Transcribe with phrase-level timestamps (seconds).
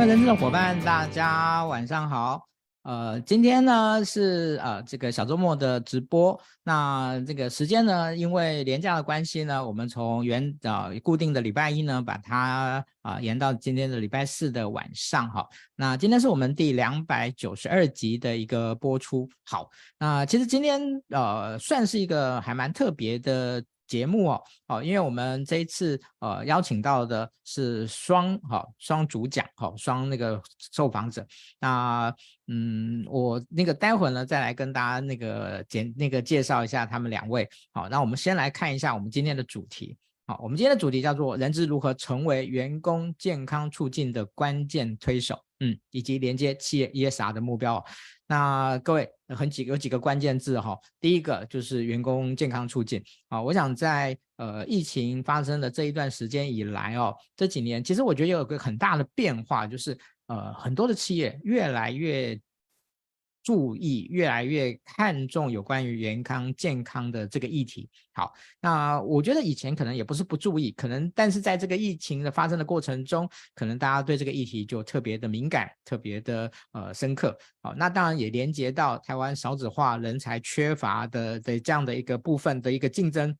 [0.00, 2.48] 各位人资的伙伴，大家晚上好。
[2.84, 6.40] 呃，今天呢是呃这个小周末的直播。
[6.62, 15.46] 那这个时间呢，因为连假的关系呢，我们从原呃固定的礼拜一呢，把它啊、延到今天的礼拜四的晚上哈。
[15.76, 19.28] 那今天是我们第两百九十二集的一个播出。
[19.44, 20.80] 好，那其实今天
[21.10, 23.62] 呃算是一个还蛮特别的。
[23.90, 30.40] 节目哦，哦，因为我们这一次呃邀请到的是双哈双主讲哈双那个
[30.72, 31.26] 受访者，
[31.58, 32.14] 那
[32.46, 39.96] 嗯我那个待会呢再来跟大家那个简那个介绍一下他们两位，好，那我们先来看一下我们今天的主题，
[40.28, 47.82] 好，我们今天的主题叫做人资如何成为员工健康促进的关键推手，嗯，以及连接企业 ESR 的目标。
[48.26, 62.40] 那各位很几有几个关键字哈，第一个就是员工健康促进啊，我想在呃疫情发生的这一段时间以来哦，这几年其实我觉得有个很大的变化，就是呃很多的企业越来越。
[63.42, 67.88] 注意，越来越看重有关于员康健康的这个议题。
[68.12, 77.36] 好，那我觉得以前可能也不是不注意，可能但是在这个疫情的发生的过程中，可能大家对这个议题就特别的敏感，特别的呃深刻。
[77.62, 83.34] 好，那当然也连接到台湾少子化、人才缺乏的的这样的一个部分的一个竞争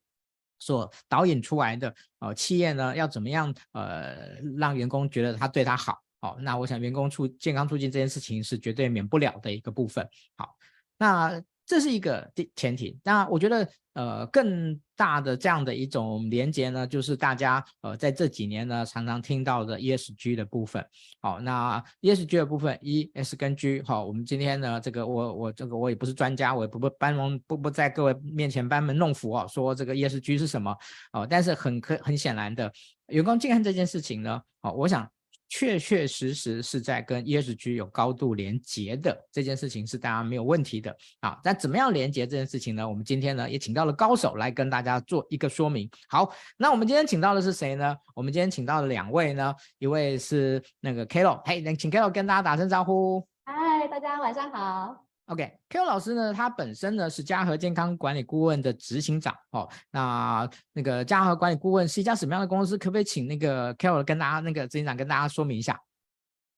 [0.57, 4.15] 所导引出来的呃企业呢，要怎么样呃
[4.57, 5.99] 让员工觉得他对他好。
[6.21, 10.07] 好，那我想员工促健康促进这件事情是绝对免不了的一个部分。
[10.37, 10.55] 好，
[10.99, 12.99] 那这是一个前提。
[13.03, 20.85] 那我觉得呃更大的这样的一种连接呢，就是大家呃在这几年呢常常听到的 ESG 的部分。
[21.21, 23.81] 好，那 ESG 的部分 E S 跟 G。
[23.81, 30.77] 好，我们今天呢这个我我这个我也不是专家，我也不不班门不不在各位面前班门弄斧啊，说这个 ESG 是什么
[31.13, 31.25] 哦。
[31.27, 32.71] 但是很可很显然的，
[33.07, 35.09] 员工健康这件事情呢，好，我想。
[35.53, 41.37] 确确实实是在跟 ESG 有高度连接的这件事情是大家没有问题的啊。
[41.43, 42.87] 那怎么样连接这件事情呢？
[42.87, 45.89] 我们今天呢也请到了高手来跟大家做一个说明。
[46.07, 47.93] 好，那我们今天请到的是谁呢？
[48.15, 53.27] 我们今天请到的两位呢，一位是那个 Carol，嘿，那请 Kalo 跟大家打声招呼。
[53.43, 55.10] 嗨，大家晚上好。
[55.31, 59.65] OK，Q、okay, 老师呢，他本身呢是嘉禾健康管理顾问的执行长哦。
[59.89, 62.77] 那那个嘉禾管理顾问是一家什么样的公司？
[62.77, 65.81] 可不可以请那个 Q 跟大家那个执行长跟大家说明一下？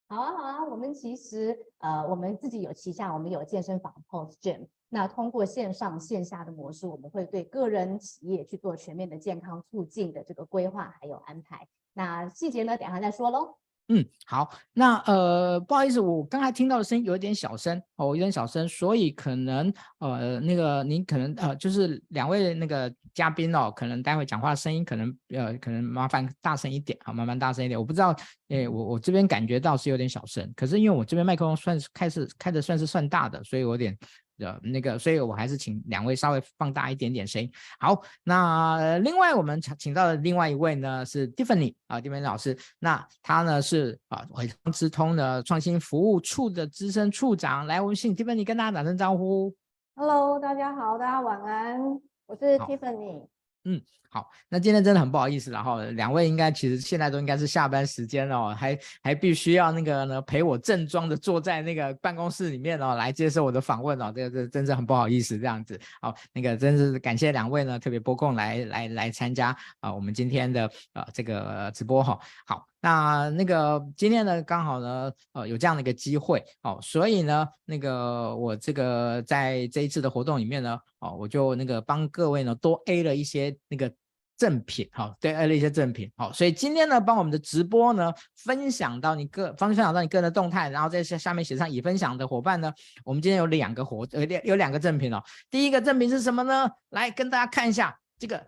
[0.09, 0.63] 好啊，好啊。
[0.65, 4.65] 我们其实呃，我们自己有旗下，我们有健身房 Post Gym。
[4.89, 11.67] 那通过线上线下的模式，我们会对个人企业去做全面的健康促进的这个规划还有安排。
[11.93, 13.55] 那细节呢，等下再说喽。
[13.89, 28.15] 嗯，好，那呃，不好意思，我刚才听到的声音有点小声哦，有点小声，所以可能呃，那个您可能呃，就是两位那个嘉宾哦，可能待会讲话的声音可能呃，可能麻烦大声一点，好，麻烦大声一点，我不知道，
[28.47, 33.97] 诶，我我这边感觉到是有点小声，可是因为我这边麦克风算是开始开的算是算大的，所以我有点。
[34.37, 37.51] 的那个，所以我还是请两位稍微放大一点点声音。
[37.79, 42.57] 好，那另外我们请请到的另外一位呢是 Tiffany 啊，Tiffany 老师。
[42.79, 47.67] 那他呢是啊，伟创资通的创新服务处的资深处长。
[47.67, 49.53] 来，我们请 Tiffany 跟大家打声招呼。
[49.95, 51.79] Hello，大家好，大家晚安，
[52.25, 53.27] 我是 Tiffany。
[53.65, 65.79] 嗯，好，那今天真的很不好意思，然后两位应该其实现在都应该是下班时间哦，还还必须要那个呢陪我正装的坐在那个办公室里面哦来接受我的访问哦，这个这真是很不好意思这样子。
[66.01, 72.19] 好，那个真是感谢两位呢特别拨空来来来参加啊我们今天的啊这个直播哈。
[72.45, 72.72] 好。
[72.83, 83.89] 那那个今天呢，刚好呢，呃，有这样的一个机会哦，所以呢，那个我这个在这一次的活动里面呢，哦，我就那个帮各位呢多 A 了一些那个
[84.35, 92.69] 赠品，好、哦，对，A 了一些赠品，好、哦，所以今天呢，帮我们的直播呢分享到你个，分享到你个人的动态，然后在下下面写上已分享的伙伴呢，
[93.05, 96.69] 我们今天有两个活，呃，有两个赠品哦，第一个赠品是什么呢？
[96.89, 98.45] 来跟大家看一下这个。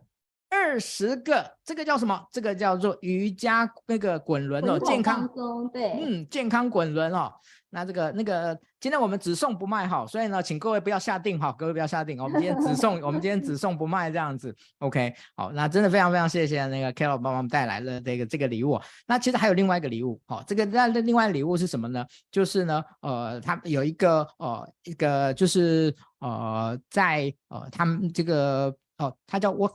[0.50, 2.22] 二十个，这个叫什么？
[2.32, 5.28] 这个叫做瑜伽那个滚轮哦，健康
[5.74, 7.32] 对，嗯，健康滚轮哦。
[7.72, 18.80] 那这个那个，今天我们只送不卖哈，所以呢，请各位不要下定哈，各位不要下定，我们今天只送，我们今天只送不卖这样子，OK，好，那真的非常非常谢谢那个 Carol 帮我们带来了这个这个礼物。
[19.06, 22.06] 那其实还有另外一个礼物，好，这个那另外礼物是什么呢？
[22.32, 29.70] 就是呢，呃，他有一个呃一个就是呃在呃他们这个哦，他叫我。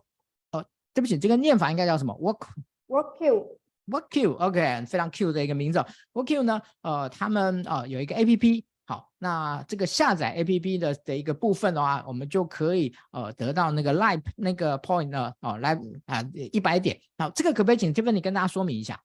[0.93, 2.47] 对不起，这个念法应该叫什么？Work
[2.89, 5.79] Work Q Work Q，OK，非常 Q 的一个名字。
[6.13, 16.99] Work Q 呢，呃，他们呃有一个 APP，好，那这个下载 APP 的的一个部分的话，我们就可以呃得到那个 Live 那个 Point 呢，哦，来啊一百点。
[17.19, 19.01] 好，这个可不可以请 Tiffany 跟大家说明一下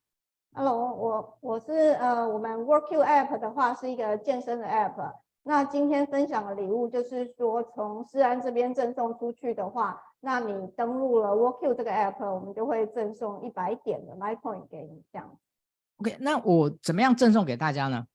[0.53, 5.13] ？Hello，我我是呃，我们 WorkQ App 的话是一个健身的 App。
[5.47, 15.37] 那今天分享的礼物就是说，从思安这边赠送出去的话，那你登录了 WorkQ 这个 App，我们就会赠送一百点的 Live Point 给你，这样。
[15.97, 18.07] OK，那我怎么样赠送给大家呢？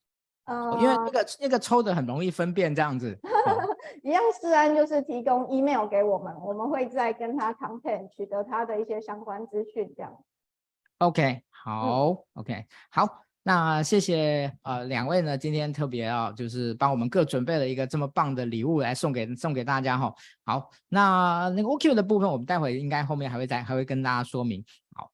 [0.47, 3.17] 呃，因为那个那个抽的很容易分辨这样子。
[4.03, 10.13] 一样，是安就是提供 email 给我们，我们会再跟他 content 取得他的一些相关资讯，这样。
[10.99, 13.23] OK，好、嗯、，OK，好。
[13.43, 20.13] 那谢谢呃两位呢，今天特别啊，就是帮我们各准备了一个这么棒的礼物来送给送给大家哈。
[20.45, 24.63] 好，那那个 OQ 的部分，我们待会应该后面还会再还会跟大家说明。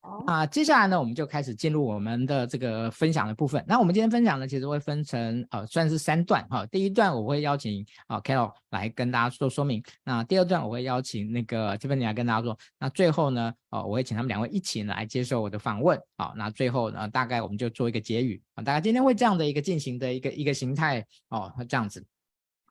[0.01, 3.65] 好，那接下来呢，我们就开始进入我们的这个分享的部分。
[3.67, 6.65] 那我们今天分享呢，其实会分成呃算是三段哈。
[6.67, 9.83] 第一段我会邀请啊 Carol 来跟大家做说明。
[10.05, 12.57] 那第二段我会邀请那个 Tiffany 来跟大家做。
[12.79, 15.99] 那最后呢，哦，我会请他们两位一起来接受我的访问。
[16.17, 18.63] 好，那最后呢，大概我们就做一个结语啊。
[18.63, 22.05] 大概今天会这样的一个进行的一个一个形态哦，这样子。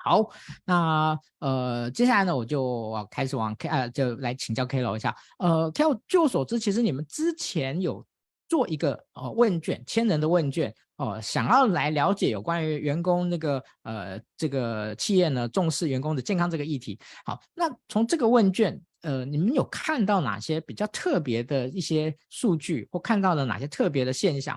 [0.05, 0.29] 好，
[0.65, 5.15] 那呃，接下来呢，我就开始往 K 呃，就来请教 Carol 一下。
[5.39, 8.05] 呃，Carol，据我所知，其实你们之前有
[8.47, 16.99] 做一个呃问卷，千人的问卷哦、呃，想要来了解有关于员工那个呃这个企业呢重视员工的健康这个议题。
[17.25, 24.55] 好，那从这个问卷，呃，你们有看到哪些比较特别的一些数据，或看到了哪些特别的现象？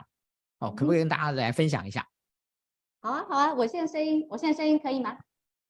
[0.58, 2.06] 哦，可不可以跟大家来分享一下？
[3.00, 5.16] 好啊，好啊，我现在声音，我现在声音可以吗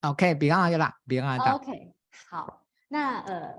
[0.02, 1.54] ？OK，比刚刚要大，比刚刚大。
[1.54, 1.92] OK，
[2.30, 3.54] 好，那呃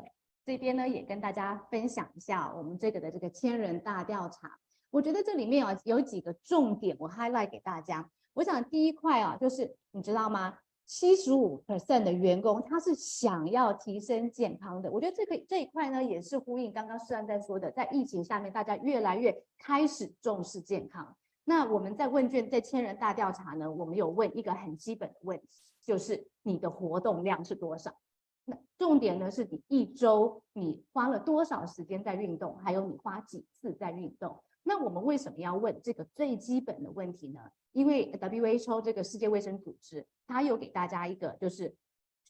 [0.45, 4.57] 这边呢也跟大家分享一下我们这个的这个千人大调查。
[4.89, 8.09] 我觉得这里面啊有几个重点，我 highlight 给大家。
[8.33, 10.57] 我想第一块啊就是你知道吗？
[10.85, 14.89] 七十五 percent 的员工他是想要提升健康的。
[14.89, 21.15] 我觉得这个这一块呢也是呼应刚刚思安在说的，在疫情下面大家越来越开始重视健康。
[21.43, 25.47] 那我们在问卷在千人大调查呢，我们有问一个很基本的问题。
[25.89, 27.91] 就是你的活动量是多少？
[28.45, 34.39] 那重点呢是你一周你花了多少时间在运动，还有你花几次在运动？
[34.61, 37.39] 那我们为什么要问这个最基本的问题呢？
[37.71, 41.75] 因为 WHO 这个世界卫生组织，它有给大家一个就是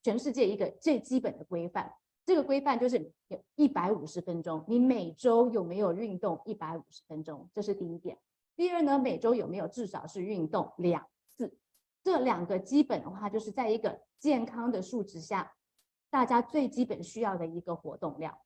[0.04, 1.94] 全世界一个最基本的规范。
[2.26, 7.50] 这个规范就是有一百五十分钟，你每周有没有运动一百五十分钟？
[7.54, 8.18] 这是第一点。
[8.56, 11.06] 第二呢，每周有没有至少是运动两？
[12.04, 15.54] 这两个基本的话，就是在一个健康的数值下，
[16.10, 18.38] 大家最基本需要的一个活动量。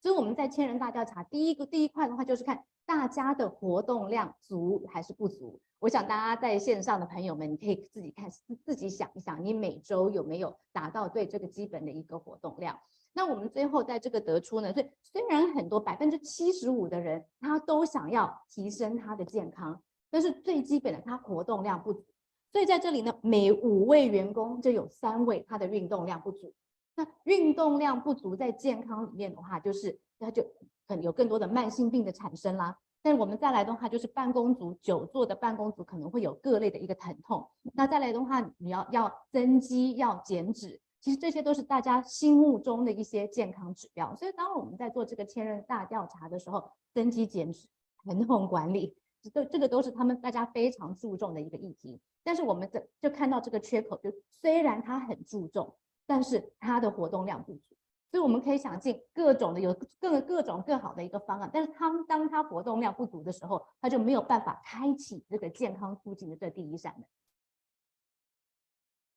[0.00, 5.60] 所以我们在千人大调查，第一个第一块的话，就是看大家的活动量足还是不足。
[5.80, 8.28] 我想大家在线上的朋友们，你可以自己看，
[8.64, 12.78] 自己想一想，你每周有没有达到对这个基本的一个活动量？
[13.12, 19.80] 那我们最后在这个得出呢，所以虽然很多百分之七十五的人他都想要提升他的健康，
[20.10, 22.04] 但是最基本的他活动量不足。
[22.50, 26.52] 所以在这里呢，每五位员工就有三位他的运动量不足。
[26.96, 30.42] 那运动量不足在健康里面的话，就是那就
[30.86, 32.76] 可能有更多的慢性病的产生啦。
[33.00, 37.48] 但我们再来的话，就是办公族久坐的办公族可能会有各类的一个疼痛。
[37.74, 44.16] 那再来的话，你要要增肌要减脂，其实这些都是大家心目中的一些健康指标。
[44.16, 47.68] 所以当我们在做这个千人大调查的时候，增肌减脂、
[48.02, 48.96] 疼痛管理。
[49.32, 57.76] 这这个都是他们大家非常注重的一个议题，但是我们这就看到这个缺口，就虽然他很注重，但是他的活动量不足，
[58.10, 67.04] 所以我们可以想尽各种的有各各种更好的一个方案，但是他当他活动量不足的时候，他就没有办法开启这个健康促进的这第一扇门。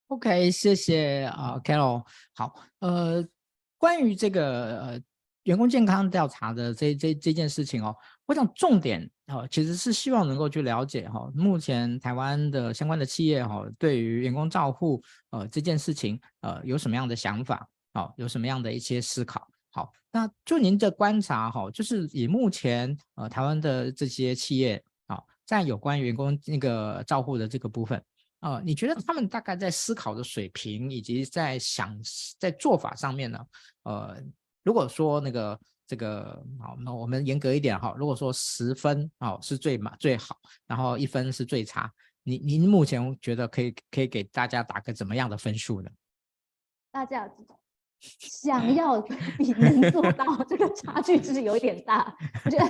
[0.07, 2.03] OK，谢谢啊，Carol。
[2.33, 3.25] 好，呃，
[3.77, 5.01] 关于这个呃。
[5.45, 7.97] 员工健康调查的这这这件事情哦，
[8.31, 19.45] 我想重点哦，其实是希望能够去了解哈，目前台湾的相关的企业哈，对于员工照护呃这件事情呃有什么样的想法哦，有什么样的一些思考？
[19.71, 28.01] 好，那就您的观察哈，就是以目前呃台湾的这些企业啊，在有关员工那个照护的这个部分
[28.39, 31.99] 啊，你觉得他们大概在思考的水平以及在想
[32.39, 33.45] 在做法上面呢，
[33.83, 34.23] 呃？
[34.63, 35.59] 如果说那个
[35.91, 37.93] 这个好，那我们严格一点哈。
[37.97, 41.91] 如果说十分哦是最嘛最好，然后一分是最差，
[42.23, 45.89] 您您目前觉得可以可以给大家打个怎么样的分数呢？
[46.93, 47.29] 大家
[47.99, 52.15] 想要比能做到，这个差距其实有点大。
[52.45, 52.67] 我觉得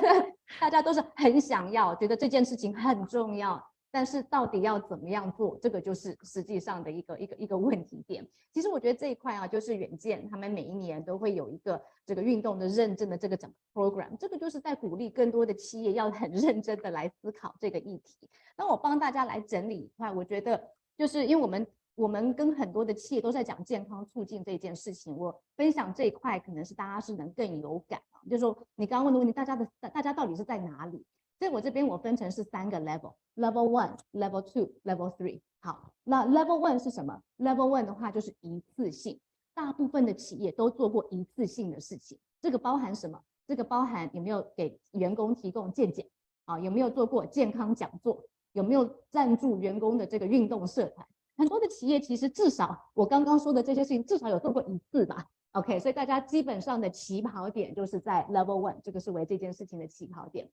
[0.60, 8.26] 大家都是很想要，觉得这件事情很重要，但是到底要怎么样做，这个就是实际上的一个一个一个问题点。
[8.54, 18.30] 其实我觉得这一块啊，就是远见他们每一年都会有一个这个运动的认证的这个整个 program，这个就是在鼓励更多的企业要很认真的来思考这个议题。
[18.58, 20.62] 那我帮大家来整理一块，我觉得
[20.96, 31.06] 就是因为我们我们跟很多的企业都在讲健康促进这件事情，我分享这一块可能是大家是能更有感，就是说你刚刚问的问题，大家的大家到底是在哪里？
[31.42, 35.42] 所以我这边我分成是三个 level，level one，level two，level three。
[35.60, 39.20] 好，那 level one 是什么？level one 的话就是一次性，
[39.56, 42.16] 大部分的企业都做过一次性的事情。
[42.44, 43.20] 这个包含什么？
[43.48, 46.08] 这个包含有没有给员工提供健检
[46.46, 46.60] 啊？
[46.60, 48.24] 有没有做过健康讲座？
[48.52, 51.08] 有没有赞助员工的这个运动社团？
[51.38, 55.26] 很多的企业其实至少我刚刚说的这些事情至少有做过一次吧。
[55.54, 60.48] OK，所以大家基本上的起跑点就是在 level one，这个是为这件事情的起跑点。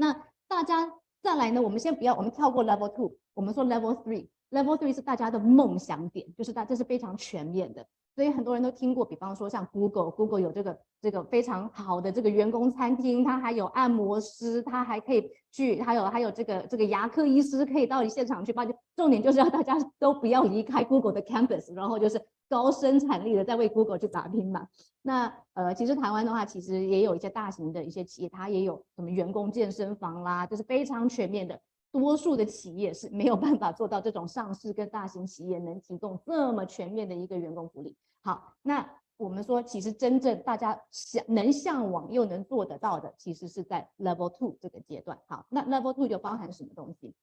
[0.00, 0.16] 那
[0.48, 0.90] 大家
[1.22, 1.60] 再来呢？
[1.60, 4.26] 我们先不要，我们跳过 level two，我们说 level three。
[4.50, 7.86] level three 是大家的梦想点，就是大，这是非常全面的。
[8.14, 18.72] 所以很多人都听过，比方说像 Google，Google 有这个这个非常好的这个员工餐厅，它还有按摩师，它还可以去，还有还有这个这个牙科医师可以到你现场去帮你。
[18.96, 22.18] 重点就是要大家都不要离开 Google 的 campus，然后就是。
[22.50, 24.66] 高生产力的在为 Google 去打拼嘛？
[25.02, 31.58] 那呃，其实台湾的话，其实也有一些大型的一些企业，它也有什么员工健身房啦，就是非常全面的。
[31.92, 37.96] 多数的企业是没有办法做到这种上市跟大型企业能提供这么全面的一个员工福利。
[38.22, 45.16] 好，那我们说，其实真正大家想能向往又能做得到的，其实是在 Level Two 这个阶段。
[45.26, 47.14] 好，那 Level Two 就包含什么东西？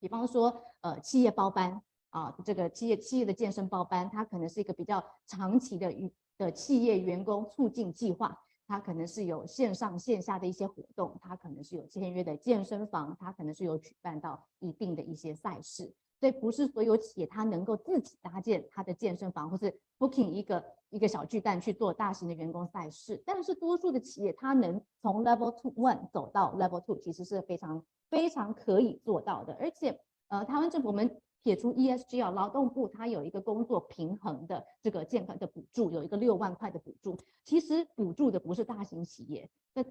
[0.00, 1.82] 比方说，呃，企业包班。
[2.10, 5.92] 啊，这个企业企业的健身包班，它可能是一个比较长期的
[6.38, 31.20] 的企业员工促进计划，它可能是有线上线下的一些活动，它可能是有签约的健身房，它可能是有举办到一定的一些赛事，所以不是所有企业它能够自己搭建它的健身房，或是 booking 一个一个小巨蛋去做大型的员工赛事，但是多数的企业它能从 level two one 走到 level two，其实是非常非常可以做到的，而且呃，台湾政府我们。
[31.42, 37.16] 撇除 ESG 啊，劳动部它有一个工作平衡的这个健康的补助，有一个六万块的补助。
[37.44, 39.84] 其实补助的不是大型企业，那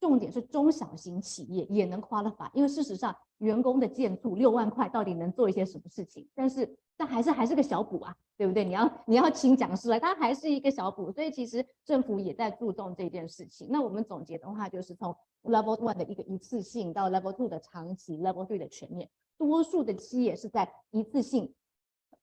[0.00, 6.28] 重点是中小型企业也能 qualify，因为事实上员工的建筑六万块到底能做一些什么事情？
[6.34, 8.64] 但是但还是还是个小补啊，对不对？
[8.64, 13.68] 你要你要请讲师来，它还是一个小补，所以其实政府也在注重这件事情。
[13.70, 19.10] 那我们总结的话，就是从 Level One 的一个一次性到 Level Two 的长期，Level Three 的全面。
[19.38, 21.54] 多数的企业是在一次性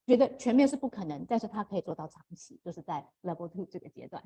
[0.06, 4.22] 觉得全面是不可能，但是它可以做到长期，就是在 level two 这个阶段。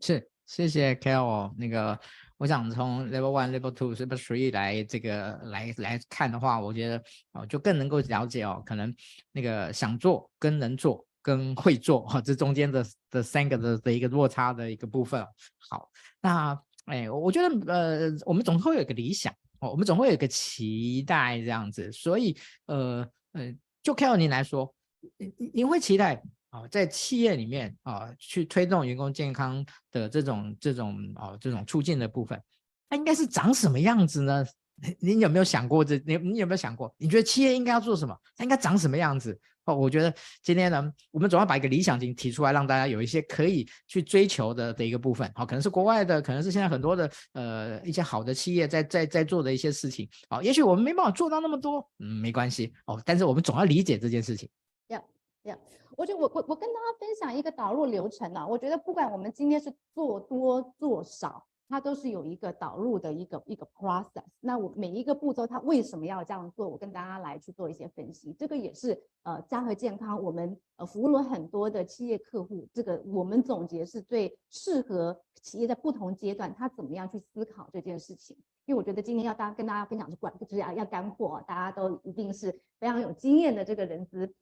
[0.00, 1.54] 是，谢谢 Carol。
[1.56, 1.98] 那个，
[2.38, 7.02] 我想从 level one、level two、level three 来这个来来看的话，我觉得
[7.32, 8.94] 哦，就更能够了解哦，可能
[9.32, 15.22] 那个想做跟能做跟会做哈，这中间的的三个的的一个落差的一个部分。
[15.70, 15.90] 好，
[16.22, 19.34] 那哎，我觉得呃，我们总会有一个理想。
[19.60, 22.36] 哦，我们总会有一个期待这样子，所以
[22.66, 24.74] 呃呃，就看到您来说，
[25.16, 32.42] 您您会期待啊、在企业里面啊、去推动员工健康的这种这种哦这种促进的部分，
[32.88, 34.44] 它应该是长什么样子呢？
[34.98, 36.02] 您有没有想过这？
[36.06, 36.92] 你你有没有想过？
[36.96, 38.16] 你觉得企业应该要做什么？
[38.34, 39.38] 它应该长什么样子？
[39.74, 45.30] 我觉得今天呢，我们总要把一个理想型提出来，让大家有一些可以去追求的的一个部分。
[45.34, 50.08] 好，可能是国外的，可能是现在很多的呃一些好的企业在在在做的一些事情。
[50.28, 53.00] 好，也许我们没办法做到那么多，嗯，没关系哦。
[53.04, 54.48] 但是我们总要理解这件事情。
[54.88, 55.02] 要
[55.42, 55.58] 要，
[55.96, 58.46] 我觉得我我我跟大家分享一个导入流程啊。
[58.46, 61.46] 我觉得不管我们今天是做多做少。
[61.70, 66.68] 它都是有一个导入的一个一个 process，那我每一个步骤它为什么要这样做？
[66.68, 68.32] 我跟大家来去做一些分析。
[68.32, 78.36] 这个也是呃家和健康，我们呃服务了很多的企业客户，这个我们总结是最适合企业在不同阶段，它怎么样去思考这件事情。
[78.66, 82.50] 因为我觉得今天要大家跟大家分享是管，就是要要干货，大家都一定是
[82.80, 84.32] 非常有经验的这个人资。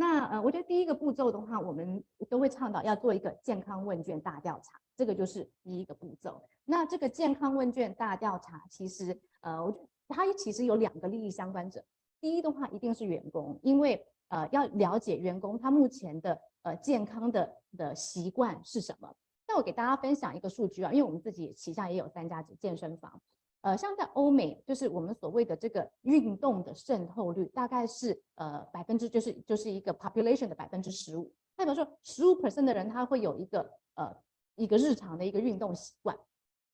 [0.00, 2.00] 那呃，我觉得第一个步骤的话，我们
[2.30, 6.40] 都会倡导要做一个健康问卷大调查，这个就是第一个步骤。
[6.64, 11.84] 那这个健康问卷大调查，其实呃，我觉它其实有两个利益相关者。
[12.20, 19.12] 第一的话，一定是员工，因为呃要了解员工他目前的呃健康的的习惯是什么。
[19.48, 23.20] 那我给大家分享一个数据啊，因为我们自己旗下也有三家健身房。
[23.68, 31.30] 呃，像在欧美，就是我们所谓的这个运动的渗透率，大概是呃百分之，就是就是一个 population 的百分之十五。
[31.54, 34.16] 代表说，十五 percent 的人他会有一个呃
[34.54, 36.18] 一个日常的一个运动习惯。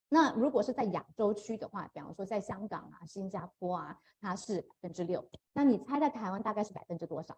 [0.08, 5.28] 那如果是在亚洲区的话，比方说在香港啊、新加坡啊，它是百分之六。
[5.52, 7.36] 那你猜在台湾大概是百分之多少？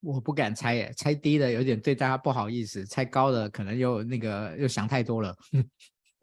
[0.00, 5.34] 我不敢猜耶，猜低的有点对大家不好意思，猜高的可能又那个又想太多了。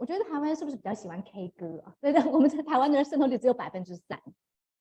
[0.03, 1.95] 我觉得台湾是不是比较喜欢 K 歌啊？
[2.01, 4.21] 对的，我们在台湾的人渗透率只有百分之三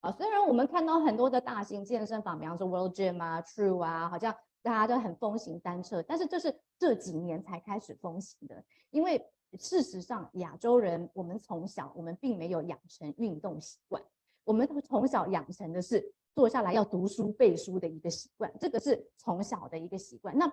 [0.00, 0.10] 啊。
[0.10, 9.24] 虽然我们看到很多的大型健身房，比方说 World Gym 啊、True 啊，好像大家都很风行单车，但是这是这几年才开始风行的，因为。
[9.58, 14.02] 事实上，亚洲人我们从小我们并没有养成运动习惯，
[14.44, 20.34] 我们从小养成的是坐下来要读书背书的一个习惯，这个是从小的一个习惯。
[20.38, 20.50] 那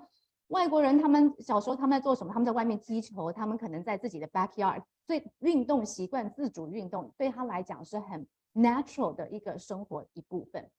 [0.49, 2.31] 外国人他们小时候他们在做什么？
[2.31, 10.69] 他们在外面踢球，他们可能在自己的 backyard，所以运动习惯、自主运动对他来讲是很 natural 的一个生活一部分，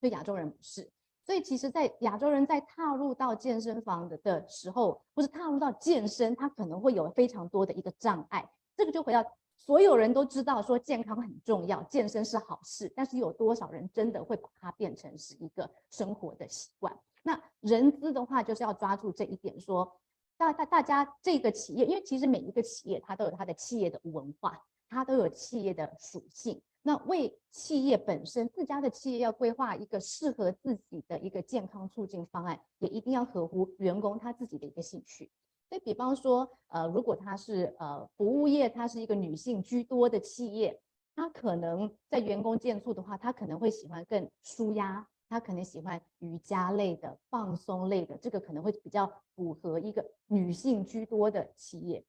[0.00, 0.90] 对亚洲人不是。
[1.26, 8.46] 所以，其实，在亚洲人在踏入到健身房的的时候，或是踏入到健身，他可能会有非常多的一个障碍。
[8.76, 9.24] 这个就回到
[9.56, 16.94] 所有人都知道说健康很重要，健身是好事，但是有多少人真的会把它变成是一个生活的习惯？
[17.24, 19.96] 那人资的话，就是要抓住这一点，说
[20.36, 26.62] 大大大家这个企业，因为其实每一个企业它都有它的企业的文化，它都有企业的属性。
[26.82, 35.30] 那为企业本身，自家的企业要规划一个适合自己的一个健康促进方案，也一定要合乎员工他自己的一个兴趣。
[35.70, 40.78] 所以，比方说，呃，如果他是呃服务业，它是一个女性居多的企业，
[41.16, 52.04] 他可能在员工健促的话，他可能会喜欢更舒压，他可能喜欢瑜伽类的、放松类的，这个可能会比较符合一个女性居多的企业。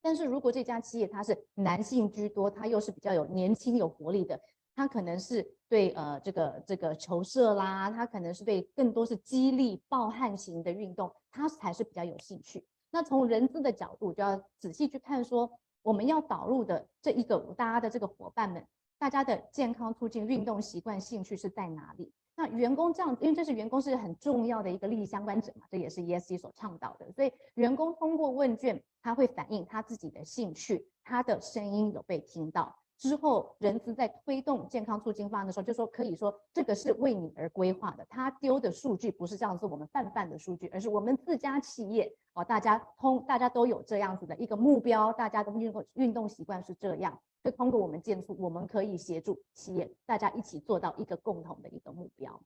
[0.00, 4.40] 但是如果这家企业它是男性居多，它又是比较有年轻有活力的，
[4.74, 12.64] 它可能是对呃这个这个球社啦，它可能是对更多是激励暴汗型的运动，它才是比较有兴趣。
[12.90, 15.50] 那从人资的角度就要仔细去看说，
[15.82, 18.64] 我们要导入的这一个大家的这个伙伴们，
[18.98, 22.12] 大家的健康促进运动习惯兴趣是在哪里？
[22.36, 32.76] 那员工这样，因为这是员工是很重要的一个利益相关者嘛，这也是 ESG 所倡导的，所以员工通过问卷，他会反映他自己的兴趣，他的声音有被听到。
[32.98, 38.04] 之后，人资在推动健康促进方案的时候，就说可以说这个是为你而规划的。
[38.08, 47.20] 他丢的数据不是这样子我们泛泛的数据，而是我们自家企业哦，大家通大家都有这样子的一个目标，大家的运动运动习惯是这样。
[47.44, 52.40] 就通过我们健促，我们可以协助企业，大家一起做到一个共同的一个目标。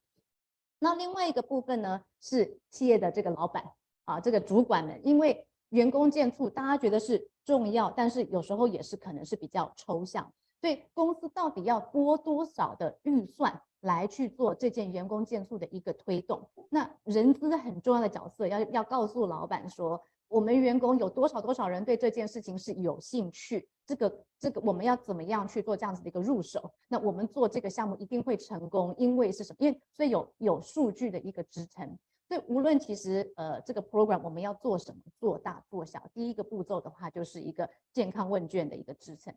[0.79, 3.63] 那另外一个部分呢，是企业的这个老板
[4.03, 10.31] 啊，这个主管们，因为员工健促，大家觉得是重要，但是有时候也是可能是比较抽象。
[10.61, 16.47] 所以公司到底要拨多少的预算来去做这件员工健促的一个推动？
[16.69, 20.01] 那人资很重要的角色要要告诉老板说。
[20.31, 23.67] 我们员工有多少多少人对这件事情是有兴趣？
[23.85, 26.71] 这个这个我们要怎么样去做这样子的一个入手？
[26.87, 29.57] 那我们做这个项目一定会成功，因为是什么？
[29.59, 31.85] 因为所以有有数据的一个支撑。
[32.29, 39.35] 所以无论其实呃这个 program 我们要做什么，做大做小，第一个步骤的话就是一个健康问卷的一个支撑。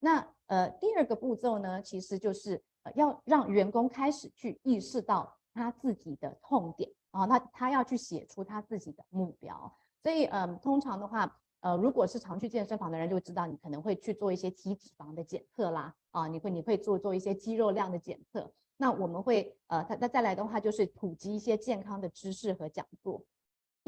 [0.00, 9.72] 那呃第二个步骤呢，其实就是呃要让员工开始去意识到他自己的痛点啊，那他要去写出他自己的目标。
[10.02, 18.50] 所以，嗯，通常的话，呃，如果是常去健身房的人，就知道你可能会去做一些体脂肪的检测啦，啊，你会你会做做一些肌肉量的检测。
[18.76, 23.20] 那我们会，呃，他那再来的话，就是普及一些健康的知识和讲座。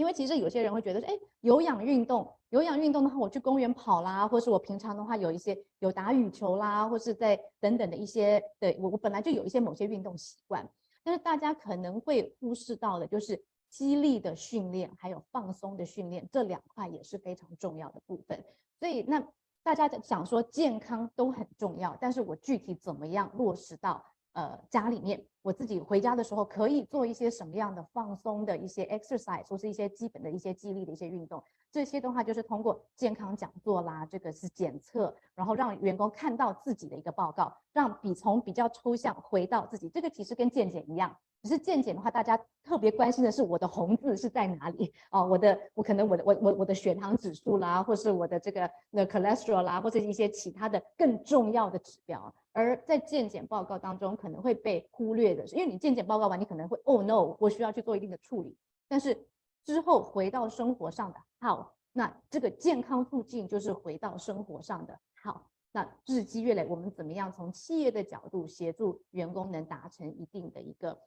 [0.01, 10.67] 因为其实有些人会觉得说，哎，有氧运动，有氧运动的话，我去公园跑啦，或是我平常的话有一些有打羽球啦，或是在等等的一些，对，我我本来就有一些某些运动习惯，
[11.05, 13.45] 但是大家可能会忽视到的就是。
[13.71, 18.45] 肌力的训练，还有放松的训练，这两块也是非常重要的部分。
[18.81, 19.25] 所以，那
[19.63, 25.25] 大家想说健康都很重要，但是我具体怎么样落实到呃家里面？
[25.43, 31.43] 我自己回家的时候可以做一些什么样的放松的一些 exercise，或是一些基本的一些肌力的一些运动。
[31.73, 39.89] 这些的话就是通过健康讲座啦，这个是检测，然后让员工看到自己的一个报告，让比从比较抽象回到自己。
[39.89, 41.17] 这个其实跟健检一样。
[41.43, 58.57] 只是健检的话，大家特别关心的是我的红字是在哪里哦，我的我可能我的我我我的血糖指数啦，或是我的这个那 cholesterol 啦，或者一些其他的更重要的指标，而在健检报告当中可能会被忽略的是，因为你健检报告完，你可能会 oh no，我需要去做一定的处理，
[58.89, 59.27] 但是
[59.65, 65.37] 之后回到生活上的 how，那这个健康促进就是回到生活上的 how，
[65.73, 70.99] 那日积月累，我们怎么样从企业的角度协助员工能达成一定的一个。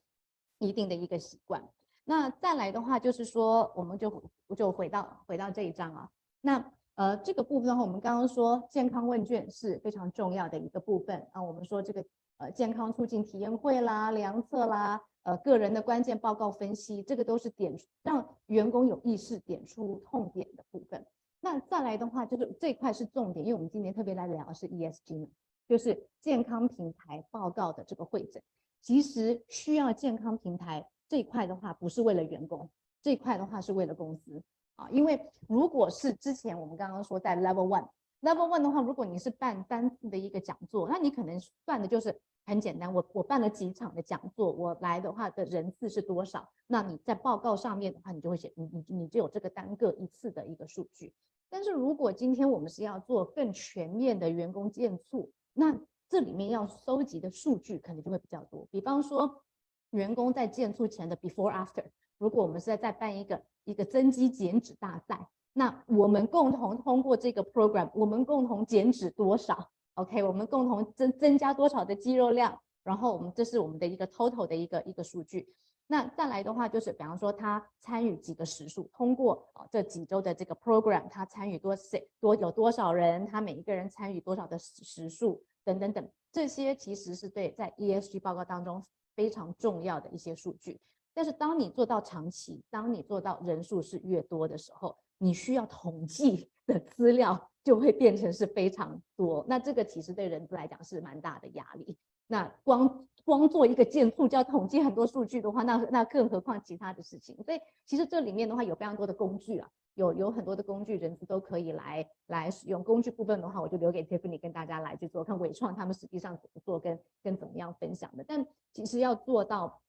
[0.60, 1.67] 一定的一个习惯，
[2.06, 4.23] 那再来的话就是说，我们就
[4.56, 6.10] 就回到回到这一章啊。
[6.39, 11.41] 那呃，这个部分的话，我们刚刚说健康问卷是非常重要的一个部分啊。
[11.41, 12.06] 我们说这个
[12.38, 21.03] 呃健康促进体验会啦、量测啦、呃个人的关键报告分析，这个都是点让员工有意识点出痛点的部分。
[21.41, 25.27] 那再来的话，就是这块是重点，因为我们今天特别来聊是 ESG 嘛，
[25.67, 28.41] 就是健康平台报告的这个会诊。
[28.82, 32.69] 其实需要健康平台这一块的话，不是为了员工，
[33.01, 34.43] 这一块的话是为了公司。
[34.91, 51.13] 因为如果是之前我们刚刚说在 level one，level one 的话，如果你是办单次的一个讲座，那你可能算的就是很简单，我我办了几场的讲座，我来的话的人次是多少，那你在报告上面的话，你就会写，你你你就有这个单个一次的一个数据。
[51.50, 59.43] 但是如果今天我们是要做更全面的员工建促，那这里面要收集的数据可能就会比较多，比方说
[59.91, 61.86] 员工在建促前的 before after。
[62.17, 72.60] 如果我们是在在办一个一个增肌减脂大赛，那我们共同通过这个 program，我们共同减脂多少？OK，我们共同增增加多少的肌肉量？
[72.84, 75.54] 然后我们这是我们的一个 total 的一个一个数据。
[75.88, 83.26] 那再来的话就是，比方说他参与几个时数，通过这几周的这个 program，他参与多少多有多少人？
[83.26, 90.80] 他每一个人参与多少的时数等等等，这些其实是对在 ESG 报告当中非常重要的一些数据。
[91.13, 99.45] 但是当你做到长期，当你做到人数是越多的时候，你需要统计的资料就会变成是非常多。
[99.47, 101.95] 那这个其实对人资来讲是蛮大的压力。
[102.28, 107.41] 那光光做一个检测就要统计很多数据的话，那那更何况其他的事情。
[107.43, 112.84] 所以其实这里面的话有非常多的工具啊，有有很多的工具，人资都可以来来使用。
[112.84, 118.26] 工具部分的话，我就留给 Tiffany 跟大家来去做，看纬创他们实际上怎么做跟跟怎么样分享的。
[118.28, 119.80] 但其实要做到。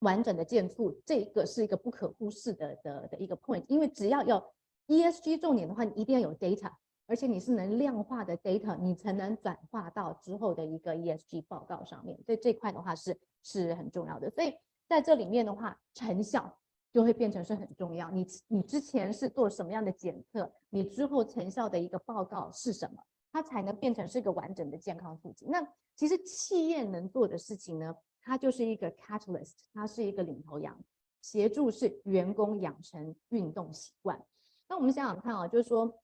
[0.00, 4.42] 完整的建筑，这个是一个不可忽视的的的一个 point，因为只要有
[4.88, 6.70] ESG 重点的话，你一定要有 data，
[7.06, 12.16] 而且你是能量化的 data，你才能转化到之后的一个 ESG 报告上面。
[12.24, 14.30] 所以这块的话是是很重要的。
[14.30, 14.52] 所以
[14.86, 16.58] 在这里面的话，成效
[16.92, 18.10] 就会变成是很重要。
[18.10, 25.48] 你你之前是做什么样的检测，你之后成效的一个报告是什么，它才能变成是一个完整的健康促进。
[25.50, 27.96] 那其实企业能做的事情呢？
[28.26, 30.76] 它就是一个 catalyst，它是一个领头羊，
[31.22, 34.20] 协助是员工养成运动习惯。
[34.68, 36.02] 那我们想想看啊，就是说，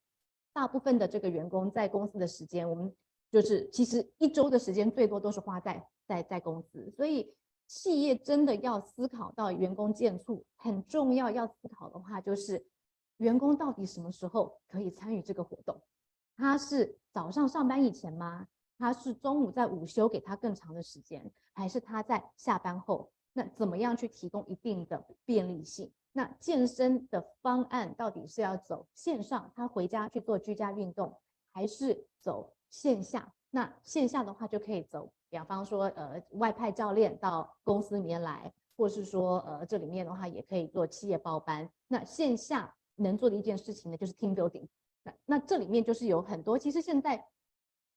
[0.53, 2.95] 大部分的这个员工在公司的时间，我们
[3.29, 7.35] 就是其实一周的时间最多都是花在在在公司，所以
[7.67, 12.65] 企业真的要思考到员工健促很重要，要思考的话就是
[13.17, 15.83] 员工到底什么时候可以参与这个活动？
[16.37, 18.47] 他是早上上班以前吗？
[18.83, 23.09] 他是中午在午休给他更长的时间，还是他在下班后？
[23.33, 25.89] 那怎么样去提供一定的便利性？
[26.11, 31.17] 那健身的方案到底是要走线上，他回家去做居家运动，
[31.53, 33.33] 还是走线下？
[33.51, 41.71] 那线下的话就可以走，比方说呃外派教练到公司里面来，或是说呃这里面的话也可以做企业包班。
[41.87, 44.67] 那线下能做的一件事情呢，就是 team building。
[45.05, 47.25] 那那这里面就是有很多，其实现在。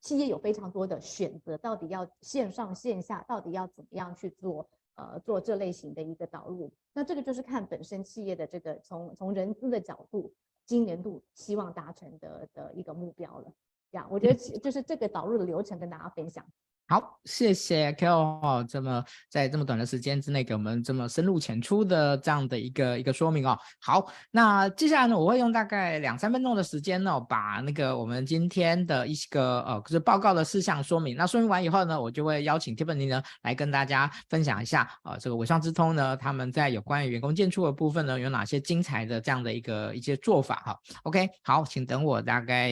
[0.01, 4.67] 企业有非常多的选择，到底要线上线下，到底要怎么样去做？
[4.97, 10.33] 呃，做这类型的一个导入，那这个就是看本身企业的这个从从人资的角度，
[10.65, 13.51] 今年度希望达成的的一个目标了。
[13.91, 16.45] 这样，我觉得就是这个导入的流程跟大家分享。
[16.87, 23.57] 好，谢谢 Carol 这么在这么短的时间之内给我们这么深入浅出的这样的一个一个说明哦。
[23.81, 31.17] 好，那接下来呢，我会用大概两三分钟的时间呢，把那个我们今天的一个呃就是报告的事项说明。
[31.17, 40.79] 那说明完以后呢，我就会邀请 Tiffany 呢来跟大家分享一下啊、呃，这个伟创之通呢他们在有关于员工健促的部分呢有哪些精彩的这样的一个一些做法哈。
[41.01, 42.69] OK，好，请等我大概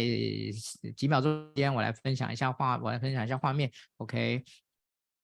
[0.96, 3.72] 几秒钟时间，我来分享一下画，我来分享一下画面。
[4.04, 4.44] OK，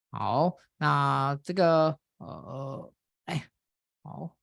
[0.09, 2.93] 好，那这个呃，
[3.25, 3.49] 哎，
[4.03, 4.37] 好，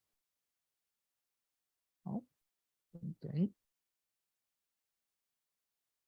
[2.05, 2.23] 好，
[2.93, 3.53] 等等，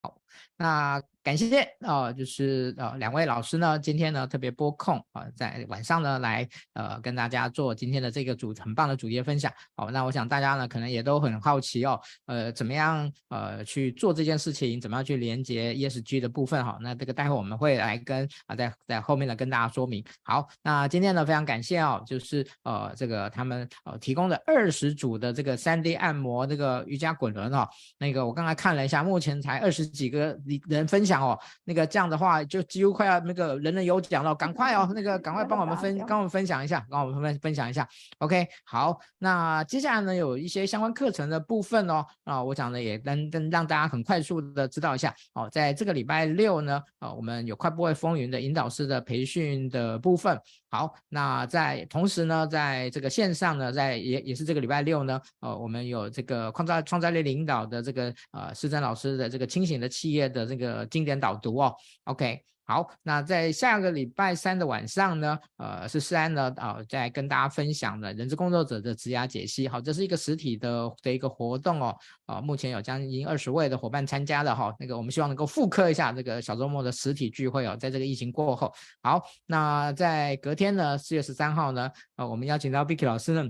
[0.03, 0.21] 好，
[0.57, 1.03] 那。
[1.29, 9.53] 感谢啊，就是呃两位老师呢，今天呢特别拨空啊，在晚上呢来呃跟大家做今天的这个主很棒的主页分享。
[9.77, 16.79] 好，那我想大家呢可能也都很好奇哦，呃怎么样呃去做这件事情，怎么样去连接 ESG 的部分哈。
[16.81, 20.03] 那这个待会我们会来跟啊在在后面呢跟大家说明。
[20.23, 30.35] 好，那今天呢非常感谢哦，就是呃这个他们呃提供的二十组的这个 3D 按摩这个瑜伽滚轮哦，那个我刚才看了一下，目前才二十几个
[30.67, 31.18] 人分享。
[31.21, 31.39] 哦。
[31.65, 37.87] 那个这样的话，就几乎快要那个人人有奖了，赶快哦，那个赶快帮我们分，跟我们分享一下，帮我们分分享一下。
[38.19, 50.39] OK，好，那接下来呢，有一些相关课程的部分哦，啊，我想呢也能跟让大家很快速的知道一下哦，在这个礼拜六呢，啊，我们有快播会风云的引导师的培训的部分。
[50.71, 62.43] 好，那在同时呢，在这个线上呢，在也也是这个礼拜六呢，呃，我们有这个创造创造力领导的这个呃施珍老师的这个清醒的企业的这个经典导读哦，OK。
[62.69, 69.67] 好，那在下个礼拜三的晚上呢，呃，是思安呢，啊、呃，在跟大家分享的人资工作者的职涯解析。
[69.67, 78.71] 好，这是一个实体的的一个活动哦，啊、目前有将近二十位的伙伴参加的哈、哦，那个我们希望能够复刻一下这个小周末的实体聚会哦，在这个疫情过后。
[79.03, 83.49] 好，那在隔天呢，四月十三号呢，呃，我们邀请到 Vicky 老师呢。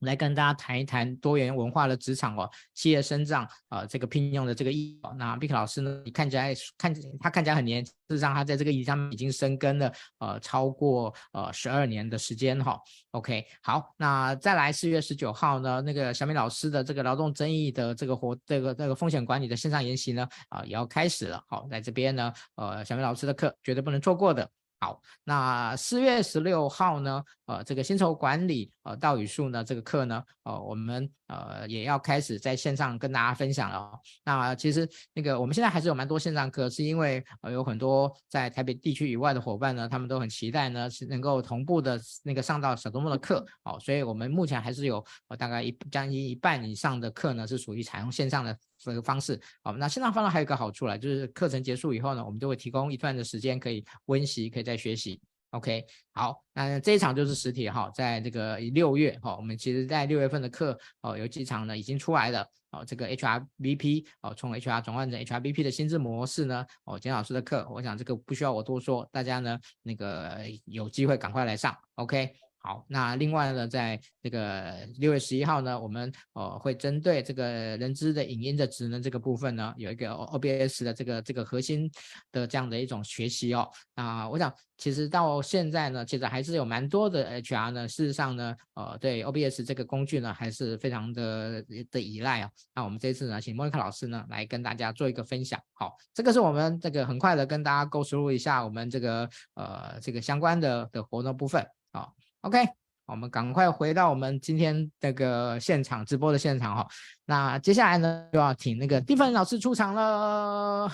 [0.00, 5.00] 来跟大家谈一谈多元文化的职场哦，企业生长啊、呃，这个聘用的这个意义。
[5.16, 12.78] 那 Vicky 老师呢，你看起来看他看起来很年轻，事实上他在这个议题上已经深耕了呃超过呃十二年的时间哈、
[13.10, 21.42] OK，好，那再来四月十九号呢，那个小米老师的这个劳动争议的这个活这个这个风险管理的线上研习呢啊、也要开始了。
[21.48, 24.48] 好，在这边呢呃小米老师的课绝对不能错过的。
[24.80, 33.98] 好，那四月十六号呢，呃，这个薪酬管理呃道语术呢这个课呢，呃，我们呃也要开始在线上跟大家分享了哦。
[34.24, 48.56] 那其实那个我们现在还是有蛮多线上课，是因为呃有很多在台北地区以外的伙伴呢，他们都很期待呢是能够同步的那个上到小周末的课，哦，所以我们目前还是有呃大概一将近一半以上的课呢是属于采用线上的。
[48.78, 55.20] 这个方式，好，那线上方式还有一个好处来，就是课程结束以后呢，我们就会提供一段的时间可以温习，可以再学习。
[55.50, 72.47] OK，好，那这一场就是实体哈，在这个六月哈，我们其实在六月份的课哦，有几场呢已经出来了哦，这个 HRBP 哦，从 HR 转换成 HRBP 的心智模式呢，哦，简老师的课，我想这个不需要我多说，大家呢那个有机会赶快来上，OK。
[72.68, 77.42] 好，那另外呢，在这个六月十一号呢，我们呃会针对这个
[77.78, 81.90] 人资的影音的职能这个部分呢，有一个 OBS 的这个这个核心
[82.30, 83.66] 的这样的一种学习哦。
[83.94, 92.50] 啊，我想其实到现在呢，其实还是有蛮多的 HR 呢，事实上呢，呃，对 OBS 这个工具呢，还是非常的的依赖啊。
[92.74, 95.58] 那我们这次呢，请莫妮卡老师呢来跟大家做一个分享。
[95.72, 102.06] 好，这个是我们这个很快的跟大家 go through 一下我们这个呃这个相关的的活动部分啊。
[102.42, 102.68] OK，
[103.06, 106.86] 我们赶快回到我们今天这个现场直播的现场哈。
[107.26, 110.88] 那接下来呢，就要请那个蒂芬老师出场了。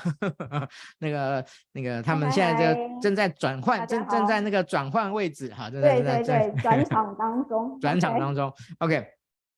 [0.99, 5.69] 那 个那个，他们现在就正在转换，正正在那个转换位置哈。
[5.69, 8.53] 对对对，转 场当中，转场当中。
[8.79, 9.07] OK。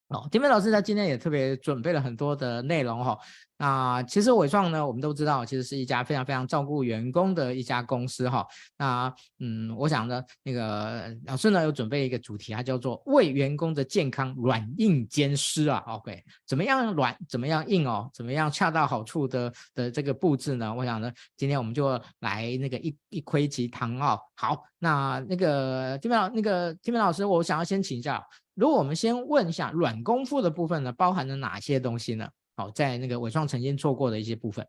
[0.08, 3.18] 哦，丁飞老师呢，今天也特别准备了很多的内容哈、哦。
[3.58, 8.46] 那其实伟创呢，我们都知道，其实是一家非常非常照顾员工的一家公司哈、哦。
[8.78, 15.82] 那嗯，我想呢，那个老师呢有准备一个主题，它叫做为员工的健康软硬兼施啊。
[15.88, 20.72] OK，怎么样软，怎么样硬哦，怎么样恰到好处的的这个布置呢？
[20.72, 24.16] 我想呢，今天我们就来那个一一窥其堂哦。
[24.36, 28.22] 好，那那个丁飞老那个丁飞老师，我想要先请教。
[28.56, 32.26] 如果我们先问一下软功夫的部分呢，包含了哪些东西呢？
[32.56, 34.66] 好，在那个伟创曾经做过的一些部分。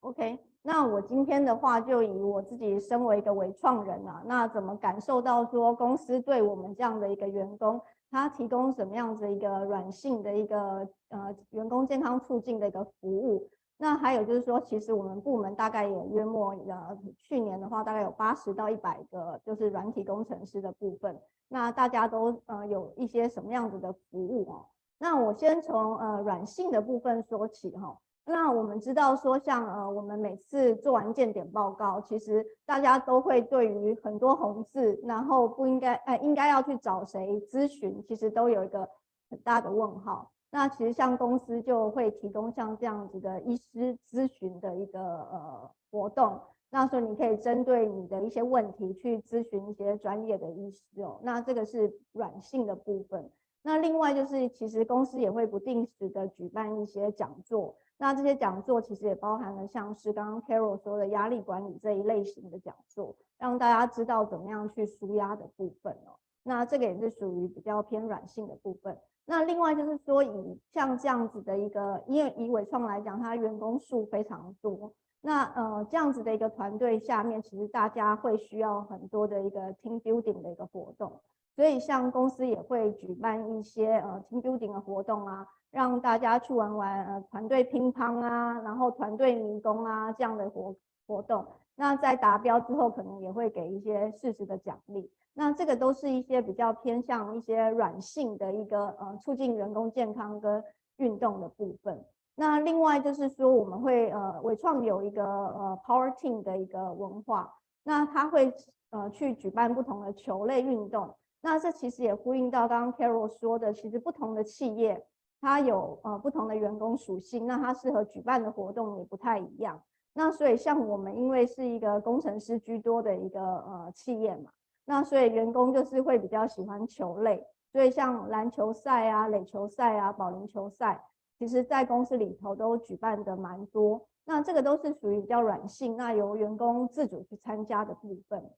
[0.00, 7.78] OK，那我今天的话就以我自己身为一个伟创人啊，那怎么感受到说公司对我们这样的一个员工，
[8.10, 13.50] 他提供什么样子一个软性的一个呃员工健康促进的一个服务？
[13.82, 21.20] 那还有就是说，其实我们部门大概也约莫呃去年的话，大概有八十到一百个就是软体工程师的部分。
[21.48, 24.66] 那大家都呃有一些什么样子的服务哦？
[24.98, 27.98] 那我先从呃软性的部分说起哈。
[28.24, 38.88] 那我们知道说像呃我们每次做完健检报告，其实大家都会对于很多红字，然后不应该呃应该要去找谁咨询，其实都有一个
[39.28, 40.30] 很大的问号。
[40.52, 46.40] 那其实像公司就会提供像这样子的医师咨询的一个呃活动。
[46.70, 51.18] 那所以你可以针对你的一些问题去咨询一些专业的医师哦。
[51.22, 53.30] 那这个是软性的部分。
[53.62, 57.76] 那另外就是，其实公司也会不定时的举办一些讲座。
[57.96, 66.18] 那这些讲座其实也包含了像是刚刚 Carol 说的压力管理这一类型的讲座，让大家知道怎么样去舒压的部分哦。
[66.42, 68.98] 那这个也是属于比较偏软性的部分。
[69.24, 74.92] 那另外就是说，以像这样子的一个，因为以伟创来讲，它员工数非常多。
[75.20, 81.20] 那呃这样子的一个团队下面，其实大家会需要很多的一个 team building 的一个活动，
[81.54, 90.74] 所以像公司也会举办一些呃 team building 的活动啊，让大家去玩玩呃团队乒乓啊，然后团队迷宫啊这样的活
[91.06, 91.46] 活动。
[91.76, 95.08] 那在达标之后，可能也会给一些适时的奖励。
[95.34, 100.62] 那这个都是一些比较偏向一些软性的一个呃促进员工健康跟
[100.98, 102.04] 运动的部分。
[102.34, 108.52] 那另外就是说，我们会呃伟创有一个呃 Power Team 的一个文化，那他会
[108.90, 111.14] 呃去举办不同的球类运动。
[111.42, 115.04] 那这其实也呼应到刚刚 Carol 说的，其实不同的企业
[115.40, 119.82] 它有呃不同的员工属性，那它适合举办的活动也不太一样。
[120.14, 124.50] 那所以像我们因为是一个工程师居多的一个呃企业嘛，
[124.84, 131.04] 那所以员工就是会比较喜欢球类，所以像篮球赛啊、垒球赛啊、保龄球赛。
[131.38, 138.48] 其实，在公司里头都举办的蛮多，那这个都是属于比较软性，那由员工自主去参加的部分。